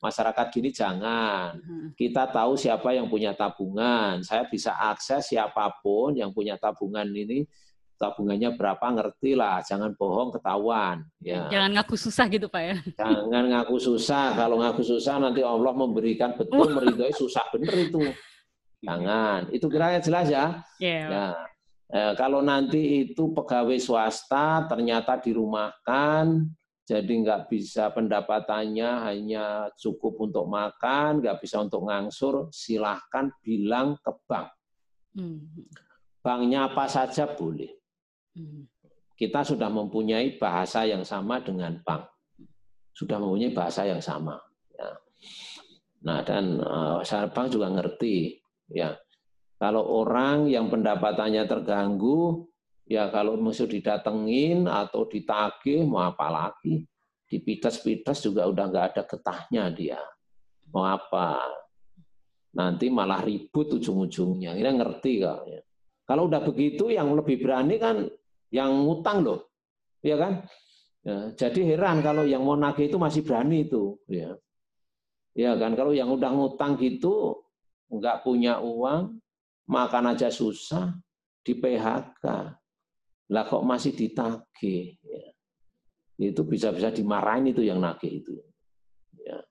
masyarakat 0.03 0.45
gini 0.51 0.69
jangan. 0.71 1.59
Hmm. 1.59 1.89
Kita 1.95 2.27
tahu 2.31 2.55
siapa 2.59 2.95
yang 2.95 3.07
punya 3.07 3.35
tabungan. 3.35 4.23
Saya 4.23 4.47
bisa 4.47 4.75
akses 4.75 5.31
siapa 5.31 5.71
pun 5.83 6.15
yang 6.15 6.31
punya 6.35 6.59
tabungan 6.59 7.07
ini 7.11 7.47
tabungannya 7.95 8.59
berapa 8.59 8.83
ngerti 8.91 9.39
lah, 9.39 9.63
jangan 9.63 9.95
bohong 9.95 10.35
ketahuan. 10.35 11.07
Ya. 11.23 11.47
Jangan 11.47 11.79
ngaku 11.79 11.95
susah 11.95 12.25
gitu 12.27 12.51
pak 12.51 12.61
ya. 12.61 12.75
Jangan 12.99 13.45
ngaku 13.55 13.75
susah, 13.79 14.35
kalau 14.35 14.59
ngaku 14.59 14.83
susah 14.83 15.15
nanti 15.19 15.39
Allah 15.39 15.71
memberikan 15.71 16.35
betul 16.35 16.75
meridhoi 16.75 17.15
susah 17.15 17.47
bener 17.55 17.87
itu. 17.87 18.03
Jangan, 18.83 19.49
itu 19.49 19.65
kira 19.71 19.97
jelas 20.03 20.27
ya. 20.29 20.61
Yeah. 20.77 21.07
Ya. 21.09 21.27
Eh, 21.89 22.13
kalau 22.19 22.43
nanti 22.43 23.07
itu 23.07 23.31
pegawai 23.31 23.77
swasta 23.79 24.67
ternyata 24.67 25.17
dirumahkan, 25.21 26.43
jadi 26.85 27.09
nggak 27.09 27.49
bisa 27.49 27.89
pendapatannya 27.89 29.09
hanya 29.09 29.73
cukup 29.73 30.21
untuk 30.21 30.45
makan, 30.45 31.17
nggak 31.17 31.41
bisa 31.41 31.65
untuk 31.65 31.89
ngangsur, 31.89 32.53
silahkan 32.53 33.33
bilang 33.41 33.97
ke 34.05 34.13
bank. 34.29 34.53
Hmm. 35.17 35.49
Banknya 36.21 36.69
apa 36.69 36.85
saja 36.85 37.25
boleh. 37.25 37.73
Hmm. 38.37 38.69
Kita 39.17 39.41
sudah 39.41 39.65
mempunyai 39.65 40.37
bahasa 40.37 40.85
yang 40.85 41.01
sama 41.01 41.41
dengan 41.41 41.73
bank. 41.81 42.05
Sudah 42.93 43.17
mempunyai 43.17 43.49
bahasa 43.49 43.89
yang 43.89 44.03
sama. 44.03 44.37
Ya. 44.77 44.89
Nah 46.05 46.21
dan 46.21 46.61
uh, 46.61 47.01
bank 47.33 47.47
juga 47.49 47.73
ngerti. 47.73 48.37
Ya, 48.69 48.93
kalau 49.57 50.05
orang 50.05 50.49
yang 50.53 50.69
pendapatannya 50.69 51.49
terganggu, 51.49 52.45
Ya 52.85 53.09
kalau 53.09 53.33
musuh 53.41 53.65
didatengin 53.65 54.69
atau 54.69 55.09
ditagih 55.09 55.89
mau 55.89 56.05
apa 56.05 56.29
lagi? 56.29 56.85
Dipites-pites 57.25 58.21
juga 58.21 58.45
udah 58.45 58.65
nggak 58.69 58.85
ada 58.93 59.03
getahnya 59.09 59.63
dia. 59.73 60.01
Mau 60.69 60.85
apa? 60.85 61.41
Nanti 62.53 62.93
malah 62.93 63.25
ribut 63.25 63.73
ujung-ujungnya. 63.81 64.53
Kita 64.53 64.71
ngerti 64.71 65.11
kok. 65.25 65.39
Ya. 65.49 65.61
Kalau 66.05 66.29
udah 66.29 66.45
begitu 66.45 66.93
yang 66.93 67.09
lebih 67.17 67.41
berani 67.41 67.81
kan 67.81 68.05
yang 68.53 68.71
ngutang 68.85 69.25
loh. 69.25 69.49
Ya 70.05 70.21
kan? 70.21 70.45
Ya, 71.05 71.33
jadi 71.33 71.73
heran 71.73 72.05
kalau 72.05 72.25
yang 72.25 72.45
mau 72.45 72.57
nagih 72.57 72.89
itu 72.89 72.97
masih 73.01 73.25
berani 73.25 73.65
itu. 73.65 73.97
Ya. 74.09 74.37
ya 75.33 75.57
kan 75.57 75.73
kalau 75.73 75.93
yang 75.93 76.13
udah 76.13 76.29
ngutang 76.33 76.77
gitu 76.77 77.41
nggak 77.89 78.25
punya 78.25 78.61
uang, 78.61 79.21
makan 79.69 80.13
aja 80.13 80.29
susah, 80.29 80.93
di 81.45 81.53
PHK. 81.53 82.25
Lah 83.33 83.45
kok 83.49 83.65
masih 83.65 83.97
ditagih? 83.97 84.97
Ya. 85.01 85.25
Itu 86.15 86.45
bisa-bisa 86.45 86.93
dimarahin 86.93 87.49
itu 87.51 87.65
yang 87.65 87.81
nagih 87.81 88.23
itu. 88.23 88.37
Ya. 89.19 89.41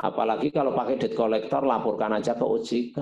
Apalagi 0.00 0.50
kalau 0.50 0.74
pakai 0.74 0.98
debt 0.98 1.14
collector, 1.14 1.62
laporkan 1.62 2.16
aja 2.16 2.34
ke 2.34 2.44
OJK. 2.44 2.98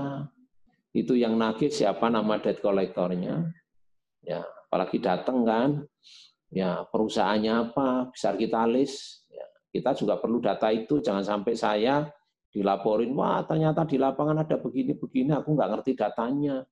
Itu 0.93 1.15
yang 1.17 1.39
nagih 1.39 1.73
siapa 1.73 2.13
nama 2.13 2.39
debt 2.39 2.61
collectornya. 2.61 3.49
Ya, 4.27 4.45
apalagi 4.69 4.99
datang 5.01 5.47
kan, 5.47 5.71
ya 6.53 6.85
perusahaannya 6.91 7.53
apa, 7.71 8.13
besar 8.13 8.37
kita 8.37 8.67
list. 8.69 9.25
Ya, 9.31 9.47
kita 9.73 9.97
juga 9.97 10.21
perlu 10.21 10.43
data 10.43 10.69
itu, 10.75 11.01
jangan 11.01 11.25
sampai 11.25 11.55
saya 11.55 12.11
dilaporin, 12.53 13.15
wah 13.15 13.45
ternyata 13.47 13.87
di 13.87 13.97
lapangan 14.01 14.43
ada 14.43 14.57
begini-begini, 14.59 15.33
aku 15.33 15.55
nggak 15.55 15.71
ngerti 15.79 15.93
datanya. 15.95 16.67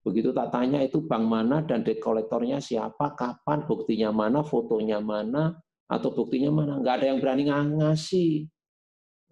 Begitu 0.00 0.32
tak 0.32 0.48
tanya 0.48 0.80
itu 0.80 1.04
bank 1.04 1.24
mana 1.28 1.60
dan 1.60 1.84
debt 1.84 2.00
kolektornya 2.00 2.56
siapa, 2.56 3.12
kapan, 3.12 3.68
buktinya 3.68 4.08
mana, 4.08 4.40
fotonya 4.40 4.96
mana, 4.96 5.60
atau 5.84 6.08
buktinya 6.16 6.48
mana. 6.48 6.80
Nggak 6.80 6.94
ada 7.00 7.06
yang 7.12 7.18
berani 7.20 7.44
ngasih. 7.52 8.48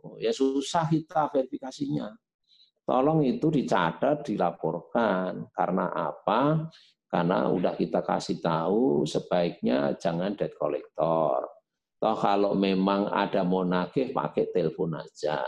Oh, 0.05 0.21
ya 0.21 0.31
susah 0.31 0.87
kita 0.93 1.33
verifikasinya. 1.33 2.13
Tolong 2.85 3.25
itu 3.25 3.49
dicatat, 3.49 4.25
dilaporkan. 4.29 5.49
Karena 5.53 5.89
apa? 5.93 6.69
Karena 7.09 7.49
udah 7.49 7.73
kita 7.73 8.05
kasih 8.05 8.37
tahu 8.41 9.09
sebaiknya 9.09 9.97
jangan 9.97 10.37
debt 10.37 10.53
kolektor. 10.61 11.49
Toh 11.99 12.15
kalau 12.15 12.55
memang 12.55 13.11
ada 13.11 13.43
mau 13.43 13.67
nagih 13.67 14.15
pakai 14.15 14.55
telepon 14.55 14.95
aja 14.95 15.43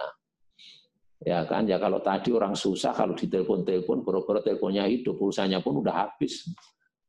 Ya 1.21 1.45
kan, 1.45 1.69
ya 1.69 1.77
kalau 1.77 2.01
tadi 2.01 2.33
orang 2.33 2.57
susah 2.57 2.97
kalau 2.97 3.13
ditelepon-telepon, 3.13 4.01
boro-boro 4.01 4.41
teleponnya 4.41 4.89
hidup, 4.89 5.21
pulsanya 5.21 5.61
pun 5.61 5.85
udah 5.85 6.09
habis. 6.09 6.49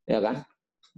Ya 0.04 0.20
kan? 0.20 0.44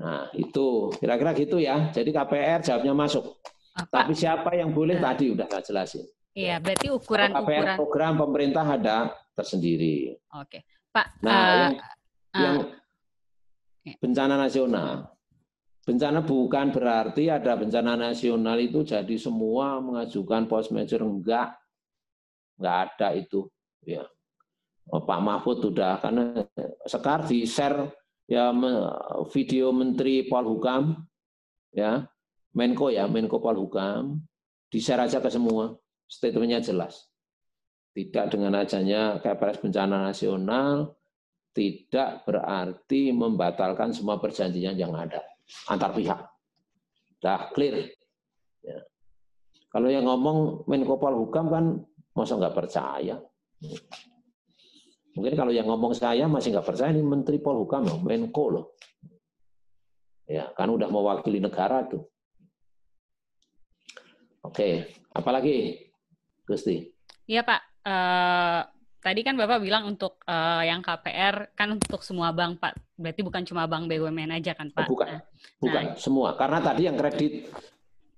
Nah, 0.03 0.27
itu 0.35 0.91
kira-kira 0.99 1.31
gitu 1.39 1.63
ya. 1.63 1.95
Jadi 1.95 2.11
KPR 2.11 2.67
jawabnya 2.67 2.91
masuk. 2.91 3.39
Apa? 3.79 4.03
Tapi 4.03 4.19
siapa 4.19 4.51
yang 4.59 4.75
boleh 4.75 4.99
nah. 4.99 5.15
tadi 5.15 5.31
udah 5.31 5.47
saya 5.47 5.63
jelasin. 5.63 6.03
Iya, 6.35 6.59
berarti 6.59 6.91
ukuran 6.91 7.31
KPR 7.31 7.39
ukuran 7.39 7.77
program 7.79 8.13
pemerintah 8.19 8.65
ada 8.67 9.15
tersendiri. 9.39 10.19
Oke. 10.35 10.67
Pak, 10.91 11.07
nah, 11.23 11.31
uh, 11.31 11.47
yang, 11.55 11.75
uh, 12.35 12.67
yang 13.87 13.99
bencana 14.03 14.35
nasional. 14.35 15.15
Bencana 15.87 16.25
bukan 16.27 16.75
berarti 16.75 17.31
ada 17.31 17.55
bencana 17.55 17.95
nasional 17.95 18.59
itu 18.59 18.83
jadi 18.83 19.15
semua 19.15 19.79
mengajukan 19.79 20.51
post 20.51 20.75
major 20.75 21.07
enggak 21.07 21.55
nggak 22.59 22.77
ada 22.89 23.09
itu 23.17 23.47
ya 23.85 24.05
oh, 24.91 25.03
Pak 25.03 25.21
Mahfud 25.21 25.65
sudah 25.65 25.99
karena 26.01 26.45
sekarang 26.87 27.27
di 27.29 27.49
share 27.49 27.91
ya 28.31 28.55
video 29.33 29.75
Menteri 29.75 30.25
Polhukam 30.27 30.97
ya 31.75 32.07
Menko 32.55 32.89
ya 32.89 33.05
Menko 33.11 33.43
Polhukam 33.43 34.23
di 34.71 34.79
share 34.81 35.05
aja 35.05 35.19
ke 35.21 35.29
semua 35.29 35.75
statementnya 36.09 36.63
jelas 36.63 37.11
tidak 37.95 38.35
dengan 38.35 38.59
adanya 38.59 39.23
KPRS 39.23 39.63
bencana 39.63 40.11
nasional 40.11 40.99
tidak 41.55 42.27
berarti 42.27 43.15
membatalkan 43.15 43.95
semua 43.95 44.19
perjanjian 44.19 44.75
yang 44.75 44.91
ada 44.99 45.23
antar 45.71 45.95
pihak. 45.95 46.21
Dah 47.23 47.55
clear. 47.55 47.95
Ya. 48.67 48.83
Kalau 49.71 49.87
yang 49.87 50.11
ngomong 50.11 50.67
Menko 50.67 50.99
Polhukam 50.99 51.47
kan 51.49 51.65
masa 52.15 52.39
nggak 52.39 52.57
percaya. 52.57 53.19
Mungkin 55.15 55.35
kalau 55.39 55.53
yang 55.55 55.71
ngomong 55.71 55.95
saya 55.95 56.27
masih 56.27 56.55
nggak 56.55 56.67
percaya 56.67 56.91
ini 56.91 57.03
Menteri 57.03 57.39
Polhukam 57.39 57.87
loh, 57.87 57.99
Menko 58.03 58.45
loh. 58.51 58.67
Ya, 60.25 60.51
kan 60.57 60.73
udah 60.73 60.89
mewakili 60.89 61.39
negara 61.39 61.85
tuh. 61.87 62.09
Oke, 64.43 64.89
apalagi 65.13 65.79
Gusti? 66.45 66.85
Iya 67.25 67.41
Pak, 67.47 67.61
uh, 67.89 68.61
tadi 69.01 69.21
kan 69.25 69.37
Bapak 69.37 69.61
bilang 69.65 69.89
untuk 69.89 70.21
uh, 70.29 70.61
yang 70.61 70.85
KPR 70.85 71.57
kan 71.57 71.73
untuk 71.73 72.05
semua 72.05 72.33
bank 72.37 72.61
Pak, 72.61 72.73
berarti 72.97 73.21
bukan 73.25 73.43
cuma 73.49 73.65
bank 73.65 73.89
BUMN 73.89 74.37
aja 74.37 74.53
kan 74.53 74.69
Pak? 74.69 74.89
Bukan, 74.89 75.09
nah, 75.09 75.23
bukan 75.61 75.85
nah, 75.93 75.97
semua. 75.97 76.29
Karena 76.37 76.59
tadi 76.61 76.83
yang 76.85 76.97
kredit 77.01 77.49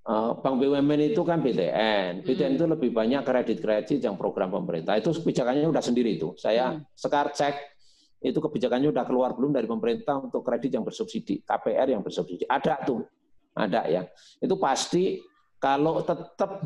bank 0.06 0.54
BUMN 0.62 1.10
itu 1.10 1.22
kan 1.26 1.42
BTN, 1.42 2.22
BTN 2.22 2.54
hmm. 2.54 2.58
itu 2.62 2.64
lebih 2.70 2.90
banyak 2.94 3.26
kredit-kredit 3.26 3.98
yang 3.98 4.14
program 4.14 4.54
pemerintah. 4.54 4.94
Itu 4.94 5.10
kebijakannya 5.10 5.66
udah 5.66 5.82
sendiri 5.82 6.14
itu. 6.14 6.30
Saya 6.38 6.78
hmm. 6.78 6.94
sekarang 6.94 7.34
cek 7.34 7.54
itu 8.22 8.38
kebijakannya 8.38 8.94
udah 8.94 9.02
keluar 9.02 9.34
belum 9.34 9.50
dari 9.50 9.66
pemerintah 9.66 10.22
untuk 10.22 10.46
kredit 10.46 10.78
yang 10.78 10.86
bersubsidi, 10.86 11.42
KPR 11.42 11.90
yang 11.90 12.06
bersubsidi. 12.06 12.46
Ada 12.46 12.86
tuh, 12.86 13.02
ada 13.58 13.82
ya. 13.90 14.06
Itu 14.38 14.62
pasti 14.62 15.18
kalau 15.58 15.98
tetap 16.06 16.62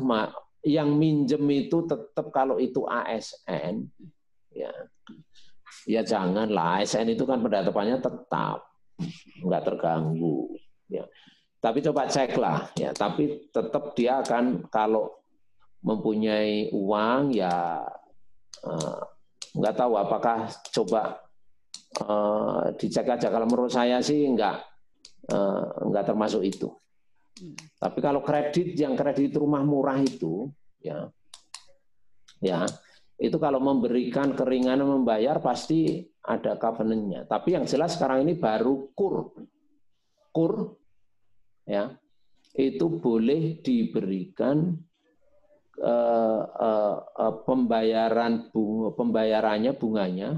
yang 0.61 0.93
minjem 0.93 1.41
itu 1.49 1.89
tetap 1.89 2.29
kalau 2.29 2.61
itu 2.61 2.85
ASN, 2.85 3.89
ya, 4.53 4.69
ya 5.89 6.01
janganlah 6.05 6.85
ASN 6.85 7.09
itu 7.09 7.25
kan 7.25 7.41
pendatapannya 7.41 7.97
tetap 7.97 8.69
nggak 9.41 9.63
terganggu. 9.65 10.60
Tapi 11.61 11.77
coba 11.85 12.09
cek 12.09 12.41
lah, 12.41 12.73
ya. 12.73 12.89
Tapi 12.89 13.53
tetap 13.53 13.93
dia 13.93 14.25
akan 14.25 14.65
kalau 14.73 15.13
mempunyai 15.85 16.73
uang 16.73 17.33
ya 17.33 17.81
uh, 18.65 19.01
nggak 19.57 19.75
tahu 19.77 19.93
apakah 19.97 20.49
coba 20.73 21.21
uh, 22.01 22.73
dicek 22.81 23.05
aja. 23.05 23.29
Kalau 23.29 23.45
menurut 23.45 23.69
saya 23.69 24.01
sih 24.01 24.25
nggak 24.25 24.57
uh, 25.29 25.85
nggak 25.85 26.05
termasuk 26.09 26.41
itu. 26.41 26.69
Tapi 27.77 27.99
kalau 28.01 28.21
kredit 28.21 28.77
yang 28.77 28.93
kredit 28.93 29.33
rumah 29.33 29.65
murah 29.65 29.97
itu, 29.97 30.51
ya, 30.77 31.09
ya, 32.37 32.69
itu 33.17 33.37
kalau 33.41 33.57
memberikan 33.57 34.33
keringanan 34.37 35.01
membayar 35.01 35.41
pasti 35.41 36.05
ada 36.21 36.57
covenantnya. 36.57 37.25
Tapi 37.25 37.57
yang 37.57 37.65
jelas 37.65 37.97
sekarang 37.97 38.29
ini 38.29 38.37
baru 38.37 38.93
kur, 38.93 39.33
kur, 40.29 40.80
ya, 41.67 41.95
itu 42.57 42.87
boleh 42.99 43.59
diberikan 43.63 44.75
uh, 45.79 46.43
uh, 46.45 46.97
uh, 47.03 47.35
pembayaran 47.47 48.49
bunga, 48.51 48.93
pembayarannya 48.95 49.71
bunganya 49.77 50.29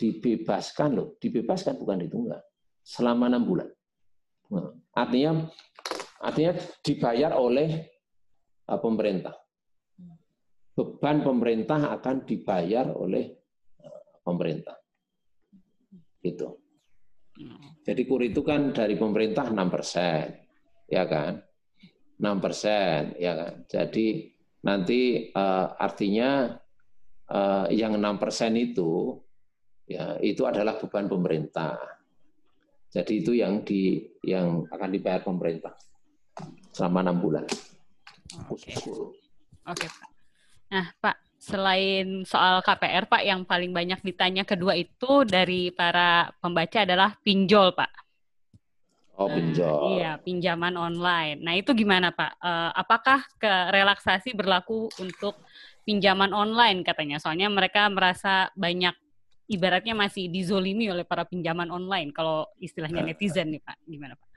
dibebaskan 0.00 0.96
loh, 0.96 1.08
dibebaskan 1.20 1.76
bukan 1.76 2.08
ditunggal 2.08 2.40
selama 2.80 3.28
enam 3.28 3.44
bulan. 3.44 3.68
Nah, 4.50 4.72
artinya 4.96 5.46
Artinya 6.20 6.52
dibayar 6.84 7.32
oleh 7.32 7.80
uh, 8.68 8.76
pemerintah. 8.76 9.32
Beban 10.76 11.24
pemerintah 11.24 11.96
akan 11.96 12.28
dibayar 12.28 12.92
oleh 12.92 13.32
pemerintah. 14.20 14.76
Gitu. 16.20 16.48
Jadi 17.80 18.02
kur 18.04 18.20
itu 18.20 18.44
kan 18.44 18.76
dari 18.76 18.94
pemerintah 18.94 19.48
6 19.48 19.56
persen, 19.72 20.24
ya 20.86 21.04
kan? 21.08 21.40
6 22.20 22.44
persen, 22.44 23.16
ya 23.16 23.32
kan? 23.32 23.52
Jadi 23.64 24.28
nanti 24.60 25.32
uh, 25.32 25.72
artinya 25.80 26.52
uh, 27.32 27.66
yang 27.72 27.96
6 27.96 28.22
persen 28.22 28.52
itu, 28.60 29.16
ya 29.88 30.20
itu 30.20 30.44
adalah 30.44 30.76
beban 30.76 31.08
pemerintah. 31.08 31.80
Jadi 32.90 33.12
itu 33.22 33.32
yang 33.38 33.62
di 33.64 34.02
yang 34.26 34.66
akan 34.66 34.90
dibayar 34.90 35.22
pemerintah 35.22 35.72
selama 36.74 37.06
enam 37.06 37.16
bulan. 37.22 37.44
Oke, 38.50 38.70
okay. 38.70 38.76
okay, 39.66 39.88
Pak. 39.88 40.08
Nah, 40.70 40.86
Pak, 41.02 41.16
selain 41.40 42.22
soal 42.28 42.60
KPR, 42.60 43.08
Pak, 43.08 43.24
yang 43.24 43.48
paling 43.48 43.72
banyak 43.72 44.04
ditanya 44.04 44.44
kedua 44.44 44.76
itu 44.76 45.24
dari 45.24 45.72
para 45.72 46.28
pembaca 46.36 46.84
adalah 46.84 47.16
pinjol, 47.24 47.72
Pak. 47.72 47.92
Oh, 49.16 49.28
pinjol. 49.28 49.64
Nah, 49.64 49.88
iya, 49.96 50.12
pinjaman 50.20 50.76
online. 50.76 51.40
Nah, 51.40 51.56
itu 51.56 51.72
gimana, 51.72 52.12
Pak? 52.12 52.36
Uh, 52.44 52.70
apakah 52.76 53.24
ke 53.40 53.52
relaksasi 53.72 54.36
berlaku 54.36 54.92
untuk 55.00 55.40
pinjaman 55.88 56.36
online 56.36 56.84
katanya? 56.84 57.16
Soalnya 57.16 57.48
mereka 57.48 57.88
merasa 57.88 58.52
banyak 58.52 58.92
ibaratnya 59.48 59.96
masih 59.96 60.28
dizolimi 60.28 60.92
oleh 60.92 61.08
para 61.08 61.24
pinjaman 61.24 61.72
online 61.72 62.12
kalau 62.12 62.44
istilahnya 62.60 63.00
netizen 63.00 63.48
nih, 63.48 63.64
Pak. 63.64 63.80
Gimana, 63.88 64.12
Pak? 64.12 64.28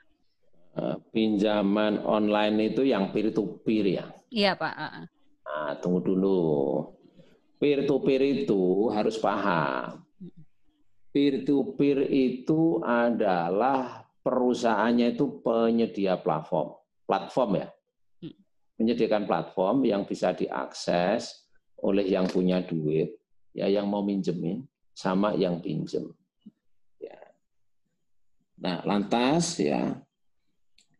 Eh, 0.74 0.96
pinjaman 1.14 2.02
online 2.02 2.74
itu 2.74 2.82
yang 2.82 3.14
peer 3.14 3.30
to 3.30 3.62
peer 3.62 3.86
ya. 3.86 4.04
Iya 4.34 4.58
Pak. 4.58 4.74
Nah, 5.54 5.78
tunggu 5.78 6.02
dulu. 6.02 6.42
Peer 7.62 7.86
to 7.86 8.02
peer 8.02 8.18
itu 8.26 8.90
harus 8.90 9.14
paham. 9.22 10.02
Peer 11.14 11.46
to 11.46 11.78
peer 11.78 12.02
itu 12.10 12.82
adalah 12.82 14.02
perusahaannya 14.26 15.14
itu 15.14 15.38
penyedia 15.46 16.18
platform, 16.18 16.74
platform 17.06 17.62
ya. 17.62 17.68
Menyediakan 18.82 19.30
platform 19.30 19.86
yang 19.86 20.02
bisa 20.02 20.34
diakses 20.34 21.46
oleh 21.78 22.02
yang 22.02 22.26
punya 22.26 22.58
duit, 22.58 23.14
ya 23.54 23.70
yang 23.70 23.86
mau 23.86 24.02
minjemin 24.02 24.66
sama 24.90 25.38
yang 25.38 25.62
pinjem. 25.62 26.10
Ya. 26.98 27.14
Nah, 28.58 28.82
lantas 28.82 29.62
ya 29.62 30.02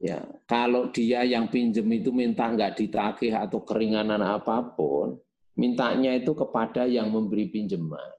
Ya, 0.03 0.21
kalau 0.45 0.91
dia 0.91 1.23
yang 1.23 1.49
pinjem 1.49 1.87
itu 1.95 2.11
minta 2.11 2.51
nggak 2.51 2.77
ditagih 2.77 3.33
atau 3.33 3.63
keringanan 3.63 4.21
apa 4.21 4.61
pun, 4.75 5.17
mintanya 5.55 6.13
itu 6.13 6.35
kepada 6.35 6.85
yang 6.85 7.09
memberi 7.09 7.49
pinjaman. 7.49 8.11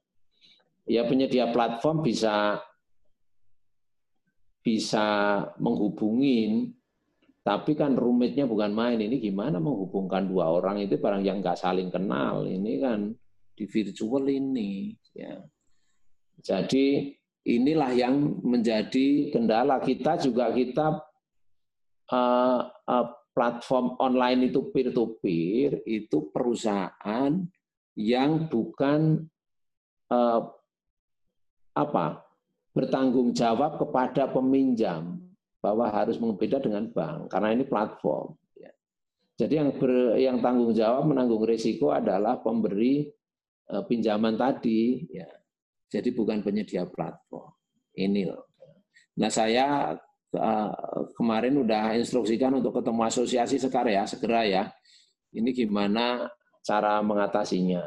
Ya 0.85 1.03
penyedia 1.05 1.49
platform 1.49 2.05
bisa 2.05 2.61
bisa 4.65 5.05
menghubungin, 5.61 6.73
tapi 7.45 7.77
kan 7.77 7.93
rumitnya 7.93 8.49
bukan 8.49 8.73
main. 8.73 8.97
Ini 8.97 9.21
gimana 9.21 9.61
menghubungkan 9.61 10.25
dua 10.25 10.49
orang 10.49 10.81
itu 10.81 10.97
barang 10.97 11.21
yang 11.21 11.45
nggak 11.45 11.61
saling 11.61 11.93
kenal. 11.93 12.49
Ini 12.49 12.73
kan 12.81 13.13
di 13.53 13.65
virtual 13.69 14.25
ini. 14.25 14.97
Ya. 15.13 15.37
Jadi 16.41 17.13
inilah 17.45 17.93
yang 17.93 18.41
menjadi 18.41 19.29
kendala 19.29 19.77
kita 19.81 20.17
juga 20.17 20.49
kita 20.49 21.01
uh, 22.11 22.59
uh, 22.69 23.07
platform 23.35 23.99
online 23.99 24.49
itu 24.51 24.71
peer 24.71 24.95
to 24.95 25.19
peer 25.19 25.83
itu 25.83 26.31
perusahaan 26.31 27.31
yang 27.95 28.47
bukan 28.51 29.27
uh, 30.11 30.41
apa 31.75 32.23
bertanggung 32.75 33.31
jawab 33.31 33.79
kepada 33.79 34.27
peminjam 34.31 35.19
bahwa 35.63 35.89
harus 35.89 36.19
berbeda 36.19 36.61
dengan 36.61 36.91
bank 36.91 37.31
karena 37.31 37.55
ini 37.55 37.63
platform. 37.65 38.35
Ya. 38.53 38.71
Jadi 39.39 39.53
yang 39.57 39.69
ber, 39.75 40.19
yang 40.19 40.37
tanggung 40.43 40.75
jawab 40.75 41.07
menanggung 41.07 41.41
risiko 41.41 41.89
adalah 41.89 42.37
pemberi 42.39 43.09
uh, 43.71 43.83
pinjaman 43.87 44.37
tadi. 44.37 45.07
Ya. 45.09 45.27
Jadi 45.89 46.11
bukan 46.13 46.43
penyedia 46.43 46.85
platform. 46.85 47.49
Ini 47.95 48.27
loh. 48.27 48.51
Nah 49.15 49.31
saya 49.31 49.95
kemarin 51.15 51.55
udah 51.61 51.95
instruksikan 51.99 52.59
untuk 52.59 52.75
ketemu 52.81 53.01
asosiasi 53.07 53.55
sekarang 53.59 53.95
ya, 53.99 54.03
segera 54.07 54.41
ya. 54.43 54.63
Ini 55.35 55.51
gimana 55.51 56.29
cara 56.65 57.03
mengatasinya. 57.03 57.83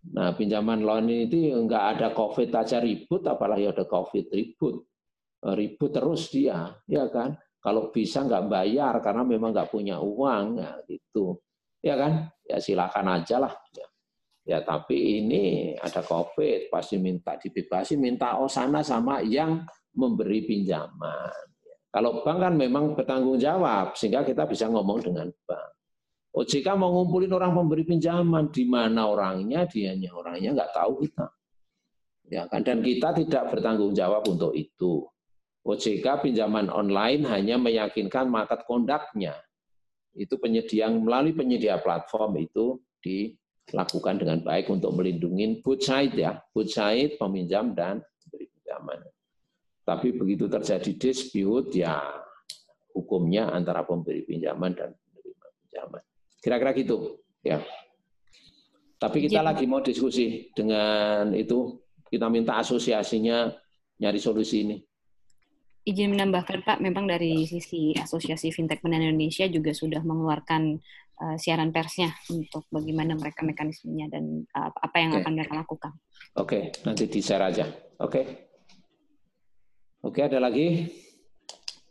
Nah, 0.00 0.32
pinjaman 0.32 0.80
loan 0.80 1.12
ini 1.12 1.52
enggak 1.52 1.96
ada 1.96 2.08
COVID 2.16 2.48
aja 2.56 2.80
ribut, 2.80 3.20
apalagi 3.28 3.68
ada 3.68 3.84
COVID 3.84 4.32
ribut. 4.32 4.76
Eh, 5.40 5.54
ribut 5.56 5.90
terus 5.92 6.32
dia, 6.32 6.72
ya 6.88 7.04
kan? 7.12 7.36
Kalau 7.60 7.92
bisa 7.92 8.24
nggak 8.24 8.48
bayar 8.48 8.96
karena 9.04 9.22
memang 9.24 9.52
nggak 9.52 9.68
punya 9.68 10.00
uang, 10.00 10.60
ya 10.60 10.72
gitu. 10.88 11.36
Ya 11.84 11.96
kan? 12.00 12.32
Ya 12.48 12.56
silakan 12.60 13.06
aja 13.20 13.36
lah. 13.40 13.52
Ya. 13.76 13.86
ya 14.44 14.58
tapi 14.64 15.20
ini 15.20 15.76
ada 15.76 16.00
COVID, 16.00 16.72
pasti 16.72 16.96
minta 16.96 17.36
dibebasi, 17.36 18.00
minta 18.00 18.40
osana 18.40 18.80
sama 18.80 19.20
yang 19.20 19.64
memberi 20.00 20.48
pinjaman. 20.48 21.50
Kalau 21.90 22.22
bank 22.22 22.38
kan 22.38 22.54
memang 22.54 22.94
bertanggung 22.94 23.36
jawab, 23.36 23.98
sehingga 23.98 24.22
kita 24.22 24.46
bisa 24.46 24.70
ngomong 24.70 25.02
dengan 25.04 25.28
bank. 25.44 25.70
OJK 26.30 26.78
mau 26.78 26.94
ngumpulin 26.94 27.34
orang 27.34 27.50
pemberi 27.50 27.82
pinjaman, 27.82 28.54
di 28.54 28.62
mana 28.62 29.10
orangnya, 29.10 29.66
dianya 29.66 30.14
orangnya 30.14 30.54
nggak 30.54 30.72
tahu 30.72 31.02
kita. 31.02 31.26
Ya 32.30 32.46
kan 32.46 32.62
dan 32.62 32.78
kita 32.78 33.10
tidak 33.18 33.50
bertanggung 33.50 33.90
jawab 33.90 34.22
untuk 34.30 34.54
itu. 34.54 35.02
OJK 35.66 36.22
pinjaman 36.22 36.70
online 36.70 37.26
hanya 37.26 37.58
meyakinkan 37.58 38.30
market 38.30 38.64
conduct-nya. 38.64 39.34
itu 40.10 40.34
penyedia 40.42 40.90
melalui 40.90 41.30
penyedia 41.30 41.78
platform 41.78 42.42
itu 42.42 42.82
dilakukan 42.98 44.18
dengan 44.18 44.42
baik 44.42 44.66
untuk 44.66 44.90
melindungi 44.98 45.62
both 45.62 45.86
side 45.86 46.18
ya, 46.18 46.34
both 46.50 46.66
side 46.66 47.14
peminjam 47.14 47.70
dan 47.78 48.02
pemberi 48.18 48.50
pinjaman. 48.50 48.98
Tapi 49.84 50.14
begitu 50.14 50.46
terjadi 50.46 50.90
dispute 50.94 51.82
ya 51.82 51.98
hukumnya 52.94 53.50
antara 53.50 53.86
pemberi 53.86 54.26
pinjaman 54.26 54.74
dan 54.74 54.90
penerima 54.92 55.46
pinjaman. 55.64 56.02
Kira-kira 56.40 56.70
gitu 56.76 56.96
ya. 57.42 57.58
Tapi 59.00 59.24
kita 59.24 59.40
lagi 59.40 59.64
mau 59.64 59.80
diskusi 59.80 60.52
dengan 60.52 61.32
itu, 61.32 61.80
kita 62.12 62.28
minta 62.28 62.60
asosiasinya 62.60 63.48
nyari 63.96 64.20
solusi 64.20 64.68
ini. 64.68 64.76
Izin 65.88 66.12
menambahkan 66.12 66.60
Pak, 66.60 66.78
memang 66.84 67.08
dari 67.08 67.48
sisi 67.48 67.96
Asosiasi 67.96 68.52
Fintech 68.52 68.84
Penan 68.84 69.00
Indonesia 69.00 69.48
juga 69.48 69.72
sudah 69.72 70.04
mengeluarkan 70.04 70.76
uh, 71.24 71.36
siaran 71.40 71.72
persnya 71.72 72.12
untuk 72.28 72.68
bagaimana 72.68 73.16
mereka 73.16 73.40
mekanismenya 73.40 74.12
dan 74.12 74.44
uh, 74.52 74.68
apa 74.68 74.96
yang 75.00 75.16
okay. 75.16 75.20
akan 75.24 75.32
mereka 75.32 75.54
lakukan. 75.56 75.92
Oke, 76.36 76.44
okay, 76.44 76.62
nanti 76.84 77.08
di-share 77.08 77.40
aja. 77.48 77.64
Oke. 77.96 78.12
Okay. 78.12 78.49
Oke, 80.00 80.24
ada 80.24 80.40
lagi? 80.40 80.88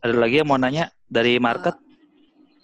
Ada 0.02 0.18
lagi 0.18 0.42
yang 0.42 0.50
mau 0.50 0.58
nanya 0.58 0.90
dari 1.06 1.38
market? 1.38 1.78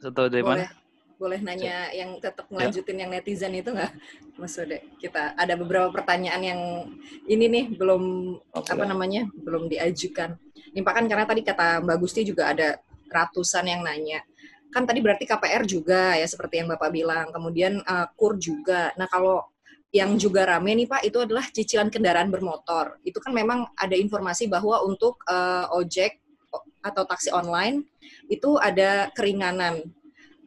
Uh, 0.01 0.09
atau 0.09 0.25
dari 0.25 0.41
boleh. 0.41 0.65
mana? 0.65 0.83
boleh 1.15 1.39
nanya 1.39 1.95
yang 1.95 2.19
tetap 2.19 2.43
ngelanjutin 2.51 2.99
ya. 2.99 3.01
yang 3.07 3.09
netizen 3.15 3.55
itu 3.55 3.71
nggak, 3.71 3.93
Mas 4.35 4.57
Ode? 4.59 4.83
Kita 4.99 5.37
ada 5.37 5.55
beberapa 5.55 5.87
pertanyaan 5.93 6.41
yang 6.43 6.61
ini 7.29 7.45
nih 7.47 7.65
belum 7.71 8.35
okay. 8.51 8.75
apa 8.75 8.83
namanya 8.89 9.23
belum 9.31 9.71
diajukan. 9.71 10.35
Ini 10.75 10.83
Pak 10.83 10.93
kan 10.97 11.05
karena 11.07 11.23
tadi 11.29 11.41
kata 11.45 11.79
Mbak 11.87 11.97
Gusti 12.03 12.27
juga 12.27 12.51
ada 12.51 12.81
ratusan 13.07 13.69
yang 13.69 13.85
nanya. 13.85 14.25
Kan 14.73 14.83
tadi 14.83 14.99
berarti 14.99 15.23
KPR 15.23 15.63
juga 15.63 16.19
ya 16.19 16.27
seperti 16.27 16.59
yang 16.59 16.67
Bapak 16.73 16.91
bilang. 16.91 17.31
Kemudian 17.31 17.79
uh, 17.85 18.11
KUR 18.17 18.35
juga. 18.35 18.91
Nah 18.99 19.07
kalau 19.07 19.45
yang 19.95 20.19
juga 20.19 20.43
rame 20.43 20.75
nih 20.75 20.91
Pak 20.91 21.07
itu 21.07 21.23
adalah 21.23 21.47
cicilan 21.47 21.87
kendaraan 21.87 22.27
bermotor. 22.27 22.99
Itu 23.07 23.23
kan 23.23 23.31
memang 23.31 23.71
ada 23.79 23.95
informasi 23.95 24.51
bahwa 24.51 24.83
untuk 24.83 25.23
uh, 25.31 25.71
ojek 25.71 26.19
atau 26.83 27.07
taksi 27.07 27.31
online 27.31 27.87
itu 28.27 28.59
ada 28.59 29.07
keringanan 29.15 29.87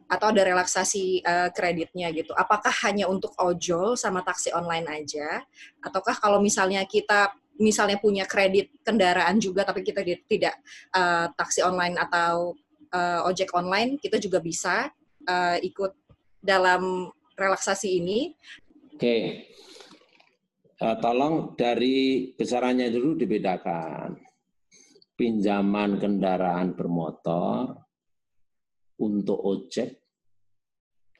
atau 0.05 0.29
ada 0.29 0.41
relaksasi 0.45 1.25
uh, 1.25 1.49
kreditnya 1.49 2.13
gitu. 2.13 2.37
Apakah 2.37 2.73
hanya 2.85 3.09
untuk 3.09 3.33
ojol 3.41 3.97
sama 3.97 4.21
taksi 4.21 4.53
online 4.53 4.85
aja 4.85 5.41
ataukah 5.81 6.21
kalau 6.21 6.37
misalnya 6.37 6.85
kita 6.85 7.33
misalnya 7.57 7.97
punya 7.97 8.23
kredit 8.29 8.71
kendaraan 8.85 9.41
juga 9.41 9.65
tapi 9.65 9.81
kita 9.81 10.05
tidak 10.29 10.61
uh, 10.93 11.27
taksi 11.33 11.65
online 11.65 11.97
atau 11.97 12.53
uh, 12.93 13.25
ojek 13.25 13.49
online, 13.57 13.97
kita 13.97 14.21
juga 14.21 14.39
bisa 14.41 14.89
uh, 15.25 15.57
ikut 15.61 15.93
dalam 16.39 17.09
relaksasi 17.35 17.99
ini. 17.99 18.33
Oke. 18.99 19.47
Uh, 20.75 20.95
tolong 20.99 21.55
dari 21.55 22.35
besarannya 22.35 22.91
dulu 22.91 23.15
dibedakan. 23.15 24.11
Pinjaman 25.15 25.95
kendaraan 26.03 26.75
bermotor 26.75 27.79
untuk 28.99 29.39
ojek 29.39 30.03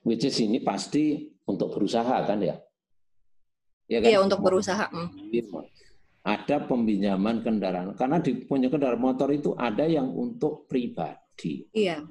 which 0.03 0.27
is 0.27 0.35
ini 0.43 0.59
pasti 0.59 1.23
untuk 1.47 1.71
berusaha 1.71 2.23
kan 2.27 2.43
ya? 2.43 2.59
ya 3.87 4.03
kan? 4.03 4.09
Iya 4.11 4.19
untuk 4.19 4.43
berusaha. 4.43 4.91
Hmm. 4.91 5.07
Ada 6.23 6.67
peminjaman 6.67 7.47
kendaraan 7.47 7.95
karena 7.95 8.19
di 8.19 8.43
punya 8.43 8.67
kendaraan 8.67 8.99
motor 8.99 9.31
itu 9.31 9.55
ada 9.55 9.87
yang 9.87 10.11
untuk 10.11 10.67
pribadi. 10.67 11.63
Iya. 11.71 12.03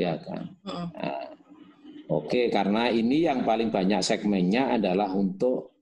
Ya 0.00 0.16
kan. 0.16 0.56
Hmm. 0.64 0.88
Nah, 0.96 1.31
Oke, 2.12 2.52
karena 2.52 2.92
ini 2.92 3.24
yang 3.24 3.40
paling 3.40 3.72
banyak 3.72 4.04
segmennya 4.04 4.76
adalah 4.76 5.08
untuk 5.16 5.72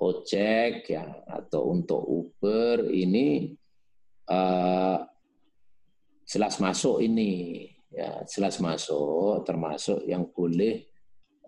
ojek 0.00 0.88
ya 0.88 1.04
atau 1.28 1.68
untuk 1.68 2.00
Uber 2.00 2.88
ini 2.88 3.52
uh, 4.32 4.96
jelas 6.24 6.56
masuk 6.56 7.04
ini 7.04 7.68
ya 7.92 8.24
jelas 8.24 8.56
masuk 8.64 9.44
termasuk 9.44 10.00
yang 10.08 10.32
boleh 10.32 10.80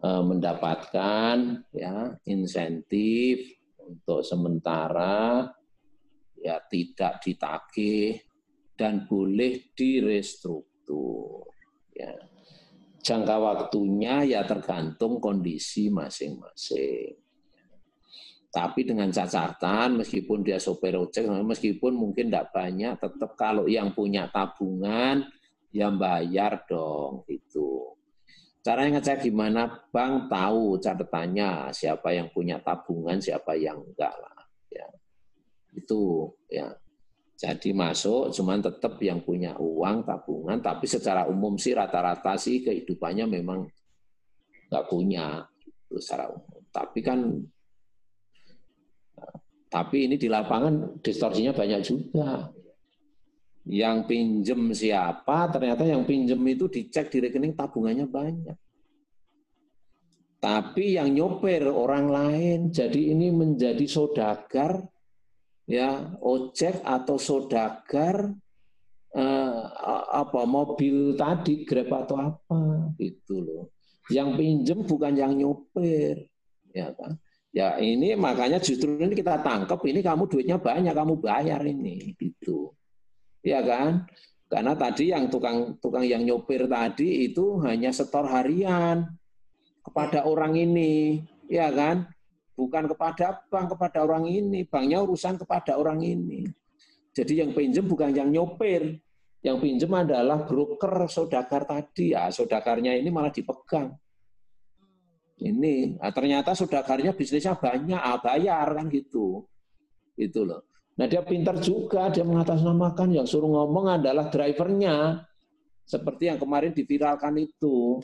uh, 0.05 0.21
mendapatkan 0.21 1.65
ya 1.73 2.13
insentif 2.29 3.41
untuk 3.81 4.21
sementara 4.21 5.49
ya 6.37 6.61
tidak 6.69 7.25
ditagih 7.25 8.21
dan 8.77 9.09
boleh 9.09 9.73
direstruktur 9.73 11.49
ya 11.97 12.32
jangka 13.03 13.37
waktunya 13.37 14.23
ya 14.23 14.47
tergantung 14.47 15.19
kondisi 15.19 15.91
masing-masing 15.91 17.23
tapi 18.53 18.85
dengan 18.85 19.09
catatan 19.09 20.05
meskipun 20.05 20.45
dia 20.45 20.61
sopir 20.61 20.93
ojek 20.93 21.25
meskipun 21.25 21.97
mungkin 21.97 22.29
tidak 22.29 22.53
banyak 22.53 23.01
tetap 23.01 23.33
kalau 23.33 23.65
yang 23.65 23.97
punya 23.97 24.29
tabungan 24.29 25.25
ya 25.73 25.89
bayar 25.89 26.69
dong 26.69 27.25
itu. 27.33 27.97
Caranya 28.63 29.01
ngecek 29.01 29.27
gimana 29.27 29.67
bank 29.91 30.29
tahu 30.31 30.79
catatannya 30.79 31.73
siapa 31.73 32.13
yang 32.13 32.29
punya 32.31 32.61
tabungan 32.61 33.19
siapa 33.19 33.57
yang 33.57 33.81
enggak 33.81 34.13
lah 34.21 34.39
ya. 34.69 34.87
Itu 35.73 36.31
ya. 36.53 36.77
Jadi 37.43 37.75
masuk 37.75 38.31
cuman 38.31 38.63
tetap 38.63 39.03
yang 39.03 39.19
punya 39.19 39.59
uang 39.59 40.07
tabungan 40.07 40.63
tapi 40.63 40.87
secara 40.87 41.27
umum 41.27 41.59
sih 41.59 41.75
rata-rata 41.75 42.39
sih 42.39 42.63
kehidupannya 42.63 43.27
memang 43.27 43.67
enggak 44.71 44.87
punya 44.87 45.43
itu 45.59 45.99
secara 45.99 46.31
umum. 46.31 46.63
Tapi 46.71 46.99
kan 47.03 47.19
tapi 49.67 50.07
ini 50.07 50.15
di 50.15 50.31
lapangan 50.31 51.03
distorsinya 51.03 51.51
banyak 51.51 51.83
juga 51.83 52.47
yang 53.67 54.07
pinjem 54.11 54.75
siapa, 54.75 55.51
ternyata 55.51 55.87
yang 55.87 56.03
pinjem 56.03 56.39
itu 56.47 56.67
dicek 56.67 57.11
di 57.11 57.19
rekening 57.27 57.55
tabungannya 57.55 58.07
banyak. 58.11 58.59
Tapi 60.43 60.99
yang 60.99 61.15
nyopir 61.15 61.63
orang 61.71 62.11
lain, 62.11 62.59
jadi 62.75 63.15
ini 63.15 63.31
menjadi 63.31 63.87
sodagar, 63.87 64.83
ya 65.67 66.19
ojek 66.19 66.83
atau 66.83 67.17
sodagar 67.17 68.35
eh, 69.15 69.63
apa 70.13 70.43
mobil 70.49 71.15
tadi 71.15 71.63
grab 71.63 71.91
atau 71.93 72.17
apa 72.19 72.61
gitu 72.99 73.43
loh. 73.43 73.65
Yang 74.11 74.29
pinjem 74.35 74.79
bukan 74.83 75.15
yang 75.15 75.33
nyopir, 75.39 76.27
ya 76.75 76.91
kan? 76.91 77.17
Ya 77.53 77.77
ini 77.77 78.17
makanya 78.17 78.57
justru 78.59 78.97
ini 78.97 79.13
kita 79.13 79.45
tangkap 79.45 79.79
ini 79.85 80.01
kamu 80.01 80.25
duitnya 80.25 80.57
banyak 80.57 80.97
kamu 80.97 81.15
bayar 81.21 81.61
ini 81.63 82.17
gitu. 82.17 82.73
Ya 83.45 83.61
kan? 83.61 84.09
Karena 84.49 84.73
tadi 84.77 85.13
yang 85.13 85.29
tukang 85.29 85.77
tukang 85.81 86.05
yang 86.05 86.25
nyopir 86.25 86.65
tadi 86.69 87.29
itu 87.29 87.61
hanya 87.65 87.93
setor 87.93 88.25
harian 88.29 89.05
kepada 89.85 90.25
orang 90.25 90.57
ini, 90.57 91.21
ya 91.49 91.69
kan? 91.73 92.09
Bukan 92.53 92.85
kepada 92.91 93.43
bank, 93.49 93.77
kepada 93.77 94.05
orang 94.05 94.29
ini. 94.29 94.65
Banknya 94.69 95.01
urusan 95.03 95.41
kepada 95.41 95.81
orang 95.81 96.05
ini. 96.05 96.45
Jadi 97.13 97.45
yang 97.45 97.53
pinjam 97.53 97.85
bukan 97.89 98.13
yang 98.13 98.29
nyopir. 98.29 99.01
Yang 99.43 99.59
pinjam 99.59 99.91
adalah 99.97 100.47
broker 100.47 101.11
sodagar 101.11 101.67
tadi. 101.67 102.15
Ya, 102.15 102.31
sodagarnya 102.31 102.95
ini 102.95 103.11
malah 103.11 103.33
dipegang. 103.35 103.91
Ini, 105.43 105.99
nah, 105.99 106.15
ternyata 106.15 106.55
sodagarnya 106.55 107.19
bisnisnya 107.19 107.59
banyak, 107.59 107.99
ah, 107.99 108.23
bayar 108.23 108.79
kan 108.79 108.87
gitu. 108.87 109.43
Itu 110.15 110.47
loh. 110.47 110.71
Nah 110.93 111.09
dia 111.09 111.25
pintar 111.25 111.57
juga, 111.59 112.13
dia 112.13 112.23
mengatasnamakan 112.23 113.17
yang 113.17 113.27
suruh 113.27 113.49
ngomong 113.49 113.99
adalah 113.99 114.29
drivernya. 114.29 115.25
Seperti 115.83 116.31
yang 116.31 116.39
kemarin 116.39 116.77
diviralkan 116.77 117.35
itu. 117.41 117.99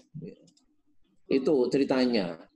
Itu 1.29 1.69
ceritanya. 1.69 2.48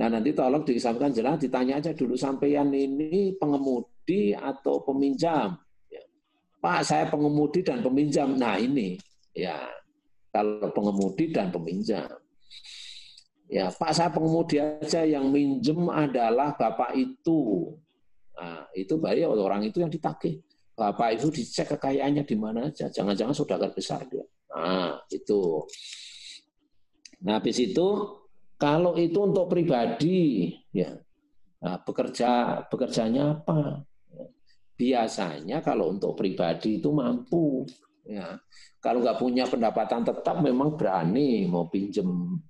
Nah 0.00 0.08
nanti 0.08 0.32
tolong 0.32 0.64
disampaikan 0.64 1.12
jelas, 1.12 1.36
ditanya 1.36 1.76
aja 1.76 1.92
dulu 1.92 2.16
sampean 2.16 2.72
ini 2.72 3.36
pengemudi 3.36 4.32
atau 4.32 4.80
peminjam. 4.80 5.60
Ya. 5.92 6.00
Pak 6.56 6.80
saya 6.88 7.04
pengemudi 7.12 7.60
dan 7.60 7.84
peminjam. 7.84 8.32
Nah 8.32 8.56
ini 8.56 8.96
ya 9.36 9.60
kalau 10.32 10.72
pengemudi 10.72 11.28
dan 11.28 11.52
peminjam. 11.52 12.08
Ya 13.44 13.68
Pak 13.68 13.92
saya 13.92 14.08
pengemudi 14.08 14.56
aja 14.56 15.04
yang 15.04 15.28
minjem 15.28 15.92
adalah 15.92 16.56
bapak 16.56 16.96
itu. 16.96 17.68
Nah, 18.40 18.64
itu 18.72 18.96
baru 18.96 19.36
orang 19.36 19.68
itu 19.68 19.84
yang 19.84 19.92
ditagih. 19.92 20.40
Bapak 20.72 21.20
itu 21.20 21.28
dicek 21.28 21.76
kekayaannya 21.76 22.24
di 22.24 22.36
mana 22.40 22.72
aja. 22.72 22.88
Jangan-jangan 22.88 23.36
saudagar 23.36 23.68
besar 23.76 24.00
dia. 24.08 24.24
Nah, 24.48 24.96
itu. 25.12 25.60
Nah, 27.20 27.36
habis 27.36 27.60
itu 27.60 27.86
kalau 28.60 28.92
itu 29.00 29.16
untuk 29.24 29.48
pribadi, 29.48 30.52
ya, 30.68 30.92
nah, 31.64 31.80
bekerja 31.80 32.62
bekerjanya 32.68 33.40
apa? 33.40 33.80
Biasanya 34.76 35.64
kalau 35.64 35.96
untuk 35.96 36.12
pribadi 36.16 36.80
itu 36.80 36.92
mampu, 36.92 37.64
Ya. 38.10 38.42
Kalau 38.80 39.04
nggak 39.04 39.20
punya 39.20 39.44
pendapatan 39.44 40.02
tetap 40.02 40.40
memang 40.40 40.74
berani 40.74 41.44
mau 41.44 41.68
pinjem 41.68 42.40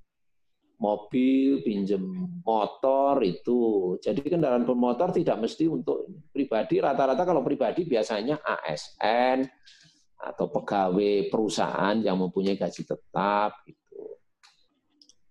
mobil, 0.80 1.60
pinjem 1.60 2.00
motor 2.40 3.20
itu. 3.20 3.94
Jadi 4.00 4.24
kendaraan 4.24 4.64
bermotor 4.64 5.12
tidak 5.12 5.42
mesti 5.42 5.68
untuk 5.68 6.08
pribadi. 6.32 6.80
Rata-rata 6.80 7.26
kalau 7.28 7.44
pribadi 7.44 7.84
biasanya 7.84 8.40
ASN 8.40 9.44
atau 10.16 10.46
pegawai 10.48 11.28
perusahaan 11.28 11.96
yang 12.00 12.16
mempunyai 12.16 12.56
gaji 12.56 12.88
tetap. 12.88 13.60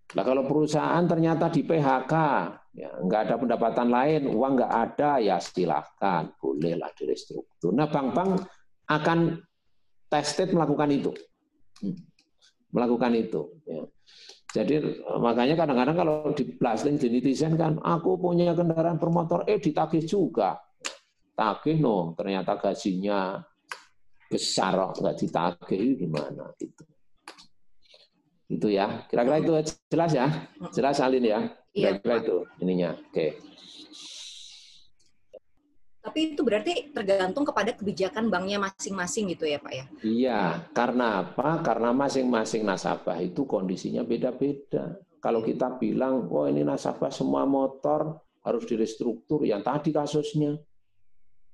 Gitu. 0.09 0.17
Nah 0.17 0.25
kalau 0.25 0.43
perusahaan 0.49 1.05
ternyata 1.05 1.53
di 1.53 1.61
PHK, 1.61 2.13
ya 2.73 2.89
nggak 2.97 3.21
ada 3.29 3.35
pendapatan 3.37 3.87
lain, 3.93 4.21
uang 4.33 4.57
nggak 4.57 4.73
ada, 4.73 5.21
ya 5.21 5.37
silahkan, 5.37 6.33
bolehlah 6.41 6.89
direstruktur. 6.97 7.69
Nah 7.69 7.85
bank-bank 7.85 8.41
akan 8.89 9.37
tested 10.09 10.49
melakukan 10.57 10.89
itu, 10.89 11.13
hmm. 11.85 11.97
melakukan 12.73 13.13
itu. 13.13 13.41
Ya. 13.69 13.85
Jadi 14.49 14.81
makanya 15.21 15.53
kadang-kadang 15.61 15.93
kalau 15.93 16.15
di 16.33 16.57
blasting 16.57 16.97
di 16.97 17.13
netizen 17.13 17.53
kan, 17.53 17.77
aku 17.77 18.17
punya 18.17 18.57
kendaraan 18.57 18.97
bermotor, 18.97 19.45
eh 19.45 19.61
ditagih 19.61 20.09
juga. 20.09 20.57
Tagih 21.37 21.77
no, 21.77 22.17
ternyata 22.17 22.57
gajinya 22.57 23.37
besar, 24.25 24.89
nggak 24.97 25.15
ditagih 25.21 26.01
gimana 26.01 26.49
itu. 26.57 26.81
Itu 28.49 28.65
ya, 28.65 29.05
kira-kira 29.05 29.37
itu 29.45 29.53
jelas 29.93 30.11
ya, 30.17 30.25
jelas 30.73 30.97
Alin 30.97 31.21
ya, 31.21 31.53
iya, 31.69 32.01
kira-kira 32.01 32.15
itu 32.25 32.37
ininya. 32.57 32.97
Oke. 32.97 33.37
Tapi 35.99 36.33
itu 36.33 36.41
berarti 36.41 36.89
tergantung 36.89 37.45
kepada 37.45 37.77
kebijakan 37.77 38.33
banknya 38.33 38.57
masing-masing 38.57 39.29
gitu 39.37 39.45
ya 39.45 39.61
Pak 39.61 39.73
ya? 39.77 39.85
Iya, 40.01 40.41
karena 40.73 41.21
apa? 41.21 41.61
Karena 41.61 41.93
masing-masing 41.93 42.65
nasabah 42.65 43.21
itu 43.21 43.45
kondisinya 43.45 44.01
beda-beda. 44.01 44.97
Kalau 45.21 45.45
kita 45.45 45.77
bilang, 45.77 46.25
oh 46.33 46.49
ini 46.49 46.65
nasabah 46.65 47.13
semua 47.13 47.45
motor 47.45 48.17
harus 48.41 48.65
direstruktur, 48.65 49.45
yang 49.45 49.61
tadi 49.61 49.93
kasusnya. 49.93 50.57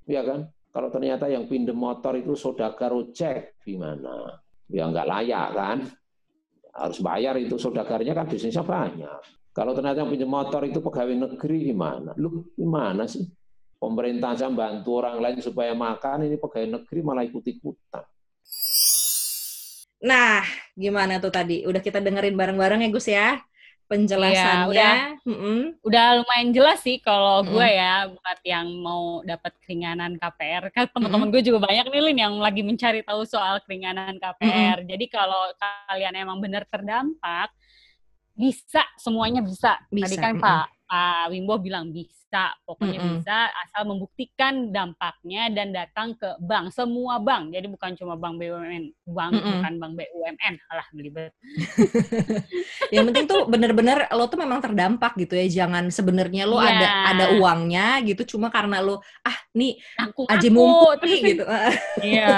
Ya 0.08 0.24
kan? 0.24 0.48
Kalau 0.72 0.88
ternyata 0.94 1.28
yang 1.28 1.50
pinjam 1.52 1.76
motor 1.76 2.16
itu 2.16 2.38
saudagar 2.40 2.96
ojek, 2.96 3.60
gimana? 3.68 4.40
Ya 4.72 4.88
nggak 4.88 5.10
layak 5.10 5.50
kan? 5.52 5.78
Harus 6.76 7.00
bayar 7.00 7.40
itu 7.40 7.56
saudagarnya 7.56 8.12
kan 8.12 8.28
bisnisnya 8.28 8.62
banyak. 8.62 9.48
Kalau 9.56 9.72
ternyata 9.72 10.04
yang 10.04 10.12
pinjam 10.12 10.28
motor 10.28 10.68
itu 10.68 10.84
pegawai 10.84 11.16
negeri 11.16 11.72
gimana? 11.72 12.12
Lu 12.20 12.52
gimana 12.60 13.08
sih? 13.08 13.24
pemerintah 13.86 14.34
aja 14.34 14.48
bantu 14.50 14.98
orang 14.98 15.22
lain 15.22 15.40
supaya 15.44 15.78
makan, 15.78 16.26
ini 16.26 16.42
pegawai 16.42 16.82
negeri 16.82 17.00
malah 17.06 17.24
ikut-ikutan. 17.28 18.04
Nah, 20.06 20.42
gimana 20.74 21.22
tuh 21.22 21.34
tadi? 21.34 21.66
Udah 21.66 21.82
kita 21.82 22.02
dengerin 22.02 22.36
bareng-bareng 22.36 22.82
ya 22.86 22.90
Gus 22.90 23.08
ya? 23.10 23.28
Penjelasannya. 23.86 24.66
Ya, 24.66 24.66
udah, 24.66 24.94
mm 25.22 25.38
-hmm. 25.38 25.60
udah 25.86 26.06
lumayan 26.18 26.50
jelas 26.50 26.82
sih 26.82 26.98
kalau 26.98 27.46
mm. 27.46 27.54
gue 27.54 27.68
ya 27.70 27.94
buat 28.10 28.40
yang 28.42 28.68
mau 28.82 29.22
dapat 29.22 29.54
keringanan 29.62 30.18
KPR. 30.18 30.74
Kan 30.74 30.90
teman-teman 30.90 31.30
mm. 31.30 31.34
gue 31.38 31.42
juga 31.46 31.60
banyak 31.70 31.86
nih 31.94 32.02
Lin 32.02 32.18
yang 32.18 32.36
lagi 32.42 32.66
mencari 32.66 33.06
tahu 33.06 33.22
soal 33.30 33.62
keringanan 33.62 34.18
KPR. 34.18 34.82
Mm. 34.82 34.88
Jadi 34.90 35.06
kalau 35.06 35.54
kalian 35.62 36.14
emang 36.18 36.42
benar 36.42 36.66
terdampak, 36.66 37.54
bisa 38.34 38.82
semuanya 38.98 39.46
bisa. 39.46 39.78
bisa. 39.94 40.10
Tadi 40.10 40.18
kan 40.18 40.34
mm. 40.38 40.42
Pak 40.42 40.66
Pak 40.86 41.24
Wimbo 41.34 41.56
bilang 41.62 41.94
bisa 41.94 42.25
bisa, 42.36 42.52
pokoknya 42.68 43.00
mm 43.00 43.08
-hmm. 43.08 43.16
bisa 43.24 43.38
asal 43.64 43.82
membuktikan 43.88 44.54
dampaknya 44.76 45.48
dan 45.56 45.72
datang 45.72 46.20
ke 46.20 46.36
bank, 46.44 46.76
semua 46.76 47.16
bank. 47.24 47.56
Jadi 47.56 47.68
bukan 47.72 47.96
cuma 47.96 48.20
bank 48.20 48.36
BUMN, 48.36 48.84
bank 49.08 49.32
mm 49.32 49.40
-hmm. 49.40 49.54
bukan 49.56 49.74
bank 49.80 49.94
BUMN, 49.96 50.54
alah 50.68 50.88
belibet. 50.92 51.32
yang 52.94 53.08
penting 53.08 53.26
tuh 53.32 53.48
bener-bener 53.48 54.12
lo 54.12 54.28
tuh 54.28 54.36
memang 54.36 54.60
terdampak 54.60 55.16
gitu 55.16 55.40
ya, 55.40 55.48
jangan 55.64 55.88
sebenarnya 55.88 56.44
lo 56.44 56.60
yeah. 56.60 56.76
ada 56.76 56.88
ada 57.16 57.26
uangnya 57.40 58.04
gitu, 58.04 58.36
cuma 58.36 58.52
karena 58.52 58.84
lo 58.84 59.00
ah 59.24 59.38
nih 59.56 59.80
aku, 59.96 60.28
aja 60.28 60.48
mumput 60.52 61.00
nih 61.08 61.20
gitu. 61.36 61.46
Iya. 62.06 62.38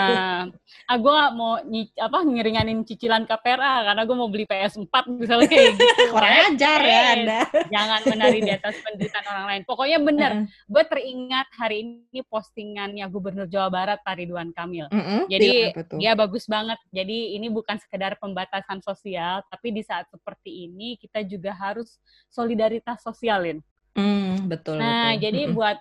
ah 0.87 0.97
gue 0.99 1.17
mau 1.35 1.59
apa 1.99 2.17
ngeringanin 2.23 2.85
cicilan 2.87 3.27
KPRA 3.27 3.91
karena 3.91 4.01
gue 4.07 4.15
mau 4.15 4.29
beli 4.31 4.45
PS4 4.47 4.93
misalnya 5.19 5.47
kayak 5.49 5.73
gitu. 5.75 5.83
Kurang 6.13 6.35
ajar 6.53 6.79
ya 6.79 6.99
Anda. 7.17 7.39
Jangan 7.67 7.99
menari 8.07 8.39
di 8.39 8.51
atas 8.53 8.75
penderitaan 8.85 9.25
orang 9.27 9.45
lain. 9.51 9.61
Pokoknya 9.67 9.86
bener, 9.95 10.31
uh 10.35 10.37
-uh. 10.43 10.47
gue 10.67 10.83
teringat 10.91 11.47
hari 11.55 12.03
ini 12.11 12.19
postingannya 12.27 13.07
Gubernur 13.07 13.47
Jawa 13.47 13.71
Barat 13.71 14.03
Pak 14.03 14.19
Ridwan 14.19 14.51
Kamil. 14.51 14.91
Uh 14.91 14.99
-uh. 14.99 15.21
Jadi 15.31 15.71
ya 16.03 16.11
bagus 16.19 16.43
banget. 16.43 16.75
Jadi 16.91 17.39
ini 17.39 17.47
bukan 17.47 17.79
sekedar 17.79 18.19
pembatasan 18.19 18.83
sosial, 18.83 19.39
tapi 19.47 19.71
di 19.71 19.81
saat 19.87 20.11
seperti 20.11 20.67
ini 20.67 20.99
kita 20.99 21.23
juga 21.23 21.55
harus 21.55 21.95
solidaritas 22.27 22.99
sosialin. 22.99 23.63
Mm, 23.97 24.51
betul. 24.51 24.77
Nah, 24.77 25.15
betul. 25.15 25.23
jadi 25.23 25.41
uh 25.41 25.49
-uh. 25.49 25.55
buat 25.55 25.77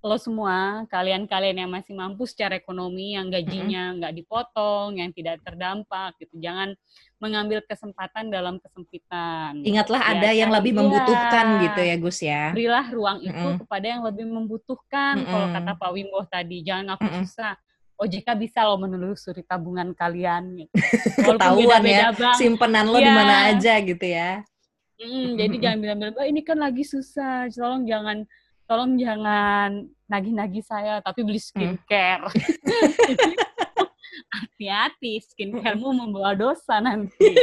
lo 0.00 0.16
semua, 0.16 0.88
kalian-kalian 0.88 1.64
yang 1.64 1.70
masih 1.70 1.92
mampu 1.92 2.24
secara 2.24 2.56
ekonomi, 2.56 3.12
yang 3.20 3.28
gajinya 3.28 4.00
nggak 4.00 4.16
dipotong, 4.16 4.96
yang 4.96 5.12
tidak 5.12 5.44
terdampak, 5.44 6.16
gitu. 6.16 6.40
Jangan 6.40 6.72
mengambil 7.20 7.60
kesempatan 7.68 8.32
dalam 8.32 8.56
kesempitan. 8.64 9.60
Ingatlah 9.60 10.00
ya, 10.00 10.08
ada 10.16 10.30
yang 10.32 10.48
kan? 10.48 10.56
lebih 10.56 10.72
membutuhkan 10.72 11.46
ya, 11.52 11.60
gitu 11.68 11.80
ya, 11.84 11.94
Gus 12.00 12.18
ya. 12.24 12.44
Berilah 12.56 12.86
ruang 12.88 13.18
itu 13.20 13.36
mm 13.36 13.44
-hmm. 13.52 13.60
kepada 13.60 13.86
yang 13.92 14.02
lebih 14.02 14.24
membutuhkan. 14.24 15.14
Mm 15.20 15.20
-hmm. 15.20 15.32
Kalau 15.36 15.46
kata 15.52 15.72
Pak 15.76 15.90
Wimbo 15.92 16.20
tadi, 16.24 16.56
jangan 16.64 16.84
ngaku 16.96 17.04
mm 17.04 17.12
-hmm. 17.12 17.24
susah. 17.28 17.52
OJK 18.00 18.28
bisa 18.40 18.64
lo 18.64 18.80
menelusuri 18.80 19.44
tabungan 19.44 19.92
kalian. 19.92 20.64
Gitu. 20.64 20.72
Ketahuan 21.28 21.84
ya, 21.84 22.08
bank, 22.16 22.40
simpenan 22.40 22.88
lo 22.88 22.96
ya. 22.96 23.04
di 23.04 23.12
mana 23.12 23.34
aja 23.52 23.74
gitu 23.84 24.06
ya. 24.08 24.40
Mm, 25.00 25.28
jadi 25.36 25.56
jangan 25.60 25.78
bilang-bilang, 25.80 26.16
oh, 26.16 26.26
ini 26.28 26.40
kan 26.44 26.60
lagi 26.60 26.84
susah, 26.84 27.48
tolong 27.52 27.88
jangan 27.88 28.24
tolong 28.70 28.94
jangan 28.94 29.90
nagih-nagih 30.06 30.62
saya 30.62 31.02
tapi 31.02 31.26
beli 31.26 31.42
skincare. 31.42 32.30
Hmm. 32.30 32.30
Hati-hati, 34.30 35.18
skincaremu 35.26 35.90
membawa 35.90 36.38
dosa 36.38 36.78
nanti. 36.78 37.18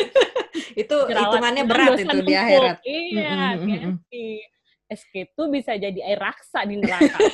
itu 0.81 0.95
hitungannya 1.11 1.67
berat 1.67 1.99
itu 1.99 2.17
di 2.23 2.31
akhirat. 2.31 2.79
Iya, 2.87 3.59
hati-hati. 3.59 4.47
SK 4.87 5.27
itu 5.27 5.41
bisa 5.51 5.75
jadi 5.75 5.99
air 5.99 6.15
raksa 6.15 6.63
di 6.63 6.79
neraka. 6.79 7.19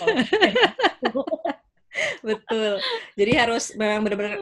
Betul. 2.26 2.82
Jadi 3.14 3.32
harus 3.38 3.78
memang 3.78 4.10
benar-benar 4.10 4.42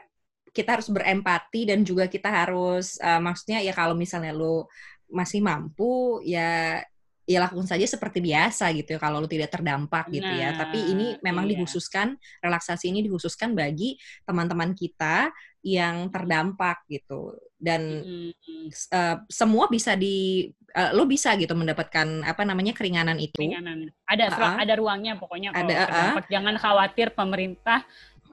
kita 0.55 0.79
harus 0.79 0.87
berempati 0.87 1.67
dan 1.67 1.83
juga 1.83 2.07
kita 2.07 2.31
harus 2.31 2.95
uh, 3.03 3.19
maksudnya 3.19 3.59
ya 3.59 3.75
kalau 3.75 3.99
misalnya 3.99 4.31
lo 4.31 4.71
masih 5.11 5.43
mampu 5.43 6.23
ya 6.23 6.79
ya 7.25 7.37
lakukan 7.37 7.69
saja 7.69 7.85
seperti 7.85 8.19
biasa 8.19 8.73
gitu 8.73 8.97
ya 8.97 8.99
kalau 8.99 9.21
lu 9.21 9.29
tidak 9.29 9.53
terdampak 9.53 10.09
gitu 10.09 10.27
ya. 10.27 10.57
Tapi 10.57 10.79
ini 10.91 11.07
memang 11.21 11.45
iya. 11.45 11.55
dikhususkan 11.55 12.17
relaksasi 12.41 12.89
ini 12.89 13.05
dikhususkan 13.05 13.53
bagi 13.53 13.95
teman-teman 14.25 14.73
kita 14.73 15.29
yang 15.61 16.09
terdampak 16.09 16.83
gitu. 16.89 17.37
Dan 17.61 17.81
mm-hmm. 18.01 18.65
uh, 18.93 19.17
semua 19.29 19.69
bisa 19.69 19.93
di 19.93 20.49
uh, 20.73 20.91
lo 20.97 21.05
bisa 21.05 21.37
gitu 21.37 21.53
mendapatkan 21.53 22.25
apa 22.25 22.41
namanya 22.41 22.73
keringanan 22.73 23.21
itu. 23.21 23.37
Keringanan. 23.37 23.93
Ada 24.09 24.33
uh-uh. 24.33 24.55
ada 24.57 24.73
ruangnya 24.73 25.13
pokoknya 25.21 25.53
kalau 25.53 25.69
ada, 25.69 25.75
terdampak. 25.85 26.23
Uh-uh. 26.25 26.33
Jangan 26.33 26.55
khawatir 26.57 27.07
pemerintah 27.13 27.79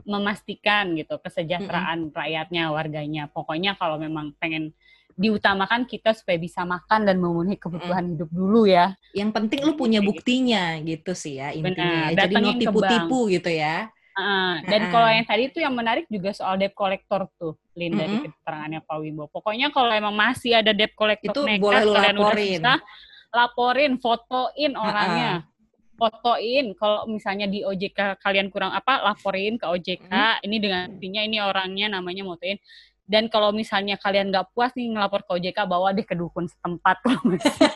memastikan 0.09 0.97
gitu 0.97 1.21
kesejahteraan 1.21 2.09
mm-hmm. 2.09 2.17
rakyatnya, 2.17 2.65
warganya. 2.73 3.25
Pokoknya 3.29 3.77
kalau 3.77 4.01
memang 4.01 4.33
pengen 4.41 4.73
diutamakan 5.19 5.83
kita 5.83 6.15
supaya 6.15 6.39
bisa 6.39 6.63
makan 6.63 7.03
dan 7.03 7.19
memenuhi 7.19 7.59
kebutuhan 7.59 8.07
hmm. 8.07 8.13
hidup 8.15 8.31
dulu 8.31 8.71
ya. 8.71 8.95
Yang 9.11 9.31
penting 9.35 9.61
lu 9.67 9.75
punya 9.75 9.99
buktinya 9.99 10.79
gitu 10.79 11.13
sih 11.19 11.43
ya 11.43 11.51
intinya. 11.51 12.15
Benar, 12.15 12.23
Jadi 12.23 12.35
no 12.39 12.51
tipu-tipu 12.55 13.19
gitu 13.27 13.51
ya. 13.51 13.91
Uh, 14.19 14.59
dan 14.67 14.81
uh. 14.87 14.91
kalau 14.91 15.09
yang 15.11 15.27
tadi 15.27 15.43
itu 15.47 15.59
yang 15.63 15.75
menarik 15.75 16.07
juga 16.11 16.35
soal 16.35 16.59
debt 16.59 16.75
collector 16.75 17.31
tuh, 17.39 17.55
Lin 17.79 17.95
mm 17.95 17.95
-hmm. 17.95 17.99
dari 17.99 18.17
keterangannya 18.31 18.81
Pak 18.83 18.97
Wimbo. 18.99 19.25
Pokoknya 19.31 19.71
kalau 19.71 19.95
emang 19.95 20.15
masih 20.15 20.59
ada 20.59 20.75
debt 20.75 20.95
collector 20.95 21.31
itu 21.35 21.43
nekat, 21.47 21.63
boleh 21.63 21.83
lu 21.87 21.95
laporin. 21.95 22.59
Udah 22.59 22.79
laporin, 23.31 23.93
fotoin 23.99 24.73
orangnya. 24.75 25.33
Uh 25.35 25.43
-uh. 25.43 25.57
Fotoin 25.99 26.67
kalau 26.79 27.11
misalnya 27.11 27.51
di 27.51 27.67
OJK 27.67 28.23
kalian 28.23 28.55
kurang 28.55 28.71
apa, 28.71 29.03
laporin 29.03 29.59
ke 29.59 29.67
OJK. 29.67 30.11
Mm 30.11 30.15
-hmm. 30.15 30.47
Ini 30.47 30.57
dengan 30.63 30.83
artinya 30.95 31.21
ini 31.23 31.37
orangnya 31.39 31.87
namanya 31.99 32.23
motoin 32.27 32.59
dan 33.09 33.33
kalau 33.33 33.57
misalnya 33.57 33.97
kalian 33.97 34.29
nggak 34.29 34.53
puas 34.53 34.69
nih 34.77 34.93
ngelapor 34.93 35.25
ke 35.25 35.33
OJK, 35.41 35.59
bawa 35.65 35.97
deh 35.97 36.05
ke 36.05 36.13
dukun 36.13 36.45
setempat. 36.45 37.01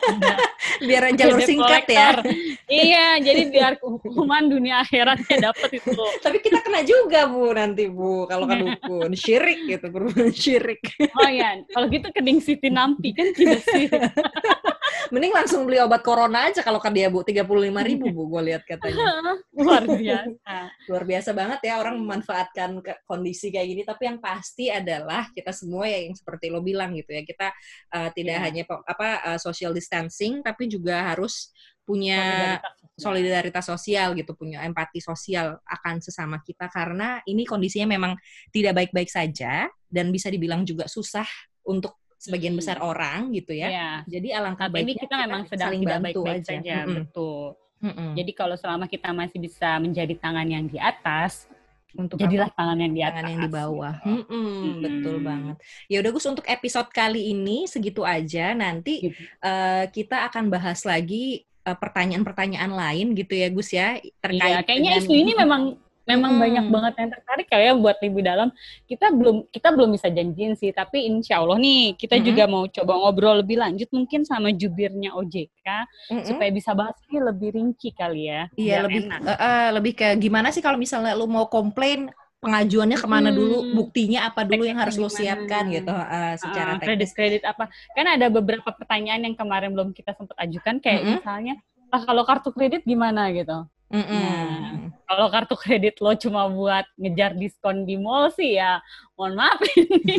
biar 0.87 1.09
jalur 1.17 1.41
singkat 1.41 1.89
ya. 1.89 2.21
iya, 2.69 3.17
jadi 3.17 3.49
biar 3.49 3.81
hukuman 3.81 4.45
dunia 4.45 4.85
akhiratnya 4.85 5.49
dapat 5.49 5.81
itu. 5.81 5.89
Tapi 6.21 6.37
kita 6.37 6.61
kena 6.61 6.85
juga 6.85 7.25
Bu 7.25 7.49
nanti 7.49 7.89
Bu 7.89 8.29
kalau 8.29 8.45
ke 8.45 8.61
dukun. 8.61 9.09
Syirik 9.17 9.65
gitu, 9.65 9.89
perbuatan 9.89 10.29
syirik. 10.29 10.81
oh 11.17 11.29
iya, 11.29 11.65
kalau 11.73 11.89
gitu 11.89 12.07
kening 12.13 12.37
Siti 12.37 12.69
Nampi 12.69 13.17
kan 13.17 13.33
tidak 13.33 13.65
sih. 13.65 13.89
Mending 15.11 15.33
langsung 15.33 15.67
beli 15.67 15.81
obat 15.81 16.05
corona 16.05 16.47
aja 16.47 16.61
kalau 16.61 16.79
kan 16.79 16.93
dia 16.93 17.11
Bu, 17.11 17.25
35 17.25 17.43
ribu 17.83 18.05
Bu, 18.13 18.29
gue 18.31 18.53
lihat 18.53 18.63
katanya. 18.63 19.33
Luar 19.57 19.83
biasa. 19.83 20.55
Luar 20.87 21.03
biasa 21.03 21.29
banget 21.35 21.59
ya 21.65 21.81
orang 21.81 21.99
memanfaatkan 21.99 22.79
kondisi 23.03 23.49
kayak 23.51 23.67
gini, 23.67 23.81
tapi 23.83 24.07
yang 24.07 24.19
pasti 24.21 24.69
adalah 24.69 25.27
kita 25.33 25.51
semua 25.51 25.89
ya 25.89 26.07
yang 26.07 26.15
seperti 26.15 26.53
lo 26.53 26.63
bilang 26.63 26.93
gitu 26.95 27.11
ya, 27.11 27.25
kita 27.25 27.51
uh, 27.91 28.09
tidak 28.15 28.37
yeah. 28.37 28.43
hanya 28.45 28.63
apa 28.87 29.09
uh, 29.33 29.39
social 29.41 29.73
distancing, 29.73 30.39
tapi 30.45 30.69
juga 30.69 31.11
harus 31.11 31.51
punya 31.83 32.55
solidaritas 32.95 33.67
sosial 33.67 34.15
gitu, 34.15 34.31
punya 34.37 34.63
empati 34.63 35.03
sosial 35.03 35.59
akan 35.67 35.99
sesama 35.99 36.39
kita 36.39 36.71
karena 36.71 37.19
ini 37.27 37.43
kondisinya 37.43 37.91
memang 37.91 38.15
tidak 38.55 38.79
baik-baik 38.79 39.11
saja 39.11 39.67
dan 39.91 40.07
bisa 40.13 40.31
dibilang 40.31 40.63
juga 40.63 40.87
susah 40.87 41.27
untuk 41.67 42.02
sebagian 42.23 42.55
besar 42.55 42.79
hmm. 42.79 42.87
orang 42.87 43.19
gitu 43.35 43.51
ya. 43.51 43.67
ya. 43.67 43.91
Jadi 44.07 44.31
alangkah 44.31 44.71
baiknya 44.71 44.95
ini 44.95 45.03
kita, 45.03 45.15
memang 45.27 45.41
sedang 45.51 45.67
saling 45.67 45.81
tidak 45.83 45.99
baik-baik 45.99 46.43
saja, 46.47 46.75
mm 46.79 46.85
-hmm. 46.87 46.95
betul. 46.95 47.43
Mm 47.83 47.91
-hmm. 47.91 48.09
Jadi 48.15 48.31
kalau 48.31 48.55
selama 48.55 48.85
kita 48.87 49.09
masih 49.11 49.39
bisa 49.43 49.69
menjadi 49.83 50.15
tangan 50.15 50.47
yang 50.47 50.63
di 50.71 50.79
atas, 50.79 51.51
untuk 51.93 52.17
jadilah 52.17 52.49
apa? 52.49 52.57
tangan 52.57 52.77
yang 52.79 52.93
di 52.95 53.01
atas. 53.03 53.21
Tangan 53.21 53.29
yang 53.29 53.43
di 53.43 53.51
bawah. 53.53 53.95
Mm 54.01 54.23
-mm, 54.23 54.47
hmm. 54.49 54.81
Betul 54.81 55.15
banget. 55.21 55.55
Ya 55.91 55.97
udah 56.01 56.11
Gus 56.15 56.25
untuk 56.25 56.45
episode 56.49 56.89
kali 56.89 57.21
ini 57.29 57.69
segitu 57.69 58.01
aja. 58.01 58.55
Nanti 58.57 59.11
gitu. 59.11 59.19
uh, 59.45 59.85
kita 59.93 60.25
akan 60.31 60.49
bahas 60.49 60.81
lagi 60.89 61.45
eh, 61.45 61.77
pertanyaan-pertanyaan 61.77 62.71
uh, 62.73 62.79
lain 62.81 63.13
gitu 63.13 63.33
ya 63.37 63.47
Gus 63.53 63.69
ya 63.69 64.01
terkait. 64.23 64.41
Iya, 64.41 64.59
kayaknya 64.65 64.91
isu 64.97 65.13
ini 65.13 65.37
memang 65.37 65.77
memang 66.03 66.35
hmm. 66.35 66.41
banyak 66.43 66.65
banget 66.67 66.93
yang 66.99 67.09
tertarik 67.15 67.47
kayak 67.47 67.73
buat 67.79 67.97
lebih 68.03 68.23
dalam 68.23 68.49
kita 68.87 69.07
belum 69.15 69.47
kita 69.47 69.67
belum 69.71 69.89
bisa 69.95 70.07
janjiin 70.11 70.53
sih 70.59 70.75
tapi 70.75 71.07
insya 71.07 71.39
Allah 71.39 71.55
nih 71.59 71.95
kita 71.95 72.19
hmm. 72.19 72.25
juga 72.27 72.43
mau 72.47 72.63
coba 72.67 72.93
ngobrol 72.99 73.39
lebih 73.39 73.57
lanjut 73.59 73.87
mungkin 73.95 74.27
sama 74.27 74.51
jubirnya 74.51 75.15
OJK 75.15 75.67
hmm. 76.11 76.23
supaya 76.27 76.49
bisa 76.51 76.75
bahas 76.75 76.95
ini 77.07 77.23
lebih 77.23 77.49
rinci 77.55 77.89
kali 77.95 78.27
ya 78.27 78.41
iya 78.59 78.83
lebih 78.83 79.07
uh, 79.07 79.31
uh, 79.31 79.65
lebih 79.79 79.93
kayak 79.95 80.19
gimana 80.19 80.51
sih 80.51 80.59
kalau 80.59 80.75
misalnya 80.75 81.15
lu 81.15 81.23
mau 81.27 81.47
komplain 81.47 82.11
pengajuannya 82.43 82.99
ke 82.99 83.07
mana 83.07 83.31
hmm. 83.31 83.37
dulu 83.39 83.57
buktinya 83.71 84.27
apa 84.27 84.43
dulu 84.43 84.67
yang 84.67 84.75
harus 84.83 84.99
lo 84.99 85.07
siapkan 85.07 85.71
gitu 85.71 85.95
uh, 85.95 86.35
secara 86.35 86.75
uh, 86.75 86.79
kredit 86.83 87.15
kredit 87.15 87.43
apa 87.47 87.71
kan 87.95 88.05
ada 88.19 88.27
beberapa 88.27 88.67
pertanyaan 88.75 89.31
yang 89.31 89.35
kemarin 89.39 89.71
belum 89.71 89.95
kita 89.95 90.11
sempat 90.19 90.35
ajukan 90.43 90.83
kayak 90.83 90.99
-hmm. 90.99 91.11
misalnya 91.23 91.55
ah, 91.95 92.03
kalau 92.03 92.27
kartu 92.27 92.51
kredit 92.51 92.83
gimana 92.83 93.31
gitu 93.31 93.63
Mm 93.93 94.01
-mm. 94.01 94.21
Nah, 94.25 94.73
kalau 95.05 95.27
kartu 95.29 95.53
kredit 95.53 96.01
lo 96.01 96.17
cuma 96.17 96.49
buat 96.49 96.85
ngejar 96.97 97.37
diskon 97.37 97.85
di 97.85 98.01
mall 98.01 98.33
sih 98.33 98.57
ya, 98.57 98.81
mohon 99.13 99.37
maaf 99.37 99.61
ini. 99.77 100.17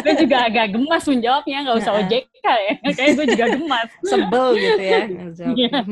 gue 0.00 0.14
juga 0.24 0.48
agak 0.48 0.72
gemas 0.72 1.04
menjawabnya, 1.04 1.58
nggak 1.68 1.78
usah 1.84 1.92
OJK 2.00 2.46
ya. 2.48 2.74
Kayaknya 2.96 3.12
gue 3.12 3.26
juga 3.36 3.46
gemas. 3.52 3.88
Sebel 4.08 4.46
gitu 4.56 4.82
ya. 4.82 5.02
Iya. 5.44 5.84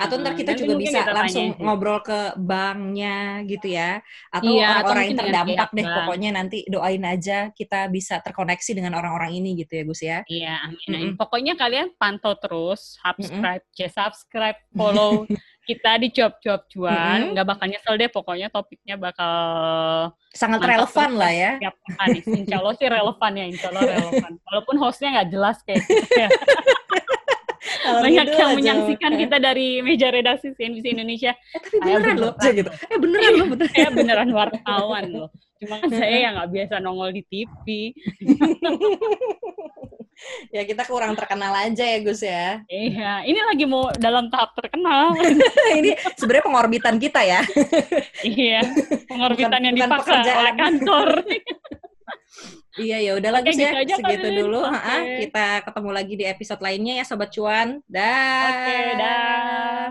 Atau 0.00 0.24
ntar 0.24 0.32
kita 0.38 0.56
juga 0.56 0.78
bisa 0.78 1.04
kita 1.04 1.12
langsung 1.12 1.52
tanya. 1.52 1.60
ngobrol 1.60 2.00
ke 2.00 2.32
banknya 2.40 3.44
gitu 3.44 3.66
ya. 3.68 4.00
Atau 4.32 4.56
iya, 4.56 4.80
orang-orang 4.80 5.04
yang 5.04 5.18
terdampak 5.20 5.68
deh. 5.74 5.84
Bang. 5.84 5.96
Pokoknya 6.00 6.30
nanti 6.32 6.58
doain 6.64 7.04
aja 7.04 7.52
kita 7.52 7.92
bisa 7.92 8.24
terkoneksi 8.24 8.70
dengan 8.72 8.96
orang-orang 8.96 9.36
ini 9.36 9.60
gitu 9.60 9.72
ya 9.76 9.82
Gus 9.84 10.00
ya. 10.00 10.18
Iya, 10.24 10.54
amin. 10.64 10.88
Mm 10.88 10.94
-mm. 10.96 11.12
Pokoknya 11.20 11.54
kalian 11.60 11.92
pantau 12.00 12.34
terus, 12.40 12.96
subscribe, 13.04 13.60
mm 13.60 13.74
-mm. 13.76 13.90
subscribe, 13.92 14.58
follow 14.72 15.28
kita 15.64 15.96
di 15.96 16.08
cuap-cuap 16.12 16.68
cuan, 16.68 17.32
nggak 17.32 17.32
mm 17.32 17.36
-hmm. 17.36 17.50
bakal 17.50 17.66
nyesel 17.66 17.94
deh 17.96 18.10
pokoknya 18.12 18.48
topiknya 18.52 18.96
bakal 19.00 19.34
sangat 20.34 20.60
relevan 20.60 21.10
lah 21.16 21.32
ya. 21.32 21.52
Setiap 21.56 21.76
hari. 21.96 22.18
Insya 22.26 22.56
Allah 22.60 22.74
sih 22.76 22.88
relevan 22.90 23.32
ya, 23.32 23.44
insya 23.48 23.66
Allah 23.72 23.84
relevan. 23.96 24.32
Walaupun 24.50 24.76
hostnya 24.76 25.08
nggak 25.20 25.28
jelas 25.32 25.56
kayak 25.64 25.80
gitu 25.88 26.12
ya. 26.26 26.28
Banyak 27.84 28.28
yang 28.32 28.52
aja. 28.52 28.56
menyaksikan 28.56 29.12
kita 29.20 29.36
dari 29.36 29.84
meja 29.84 30.08
redaksi 30.08 30.56
CNBC 30.56 30.96
Indonesia. 30.96 31.32
Eh, 31.36 31.60
tapi 31.60 31.76
beneran 31.80 32.16
loh, 32.16 32.32
gitu. 32.40 32.70
Eh 32.72 32.98
beneran 33.00 33.32
loh, 33.36 33.46
beneran. 33.52 33.72
Saya 33.72 33.90
beneran 33.92 34.30
wartawan 34.32 35.04
loh. 35.12 35.28
Cuma 35.60 35.80
kan 35.80 35.90
saya 36.00 36.16
yang 36.28 36.32
nggak 36.36 36.50
biasa 36.52 36.74
nongol 36.80 37.10
di 37.12 37.22
TV. 37.28 37.66
Ya 40.50 40.62
kita 40.64 40.82
kurang 40.86 41.12
terkenal 41.18 41.52
aja 41.54 41.84
ya 41.84 41.98
Gus 42.02 42.22
ya. 42.22 42.62
Iya, 42.68 43.26
ini 43.26 43.40
lagi 43.40 43.64
mau 43.64 43.90
dalam 43.96 44.28
tahap 44.28 44.54
terkenal. 44.58 45.14
ini 45.80 45.94
sebenarnya 46.16 46.44
pengorbitan 46.44 46.96
kita 46.98 47.20
ya. 47.22 47.40
iya, 48.24 48.60
pengorbitan 49.06 49.60
bukan, 49.60 49.66
yang 49.66 49.74
dipaksa 49.76 50.12
oleh 50.22 50.54
kantor. 50.54 51.08
iya 52.84 52.98
ya 52.98 53.12
udahlah 53.14 53.40
Gus 53.46 53.54
ya, 53.54 53.70
gitu 53.86 54.02
segitu 54.02 54.28
dulu. 54.44 54.66
Okay. 54.66 55.28
kita 55.28 55.62
ketemu 55.62 55.90
lagi 55.94 56.14
di 56.18 56.24
episode 56.26 56.60
lainnya 56.62 56.94
ya 57.00 57.04
Sobat 57.06 57.30
Cuan. 57.30 57.80
Dah. 57.86 58.50
Oke, 58.50 58.66
okay, 58.66 58.84
dah. 58.98 59.82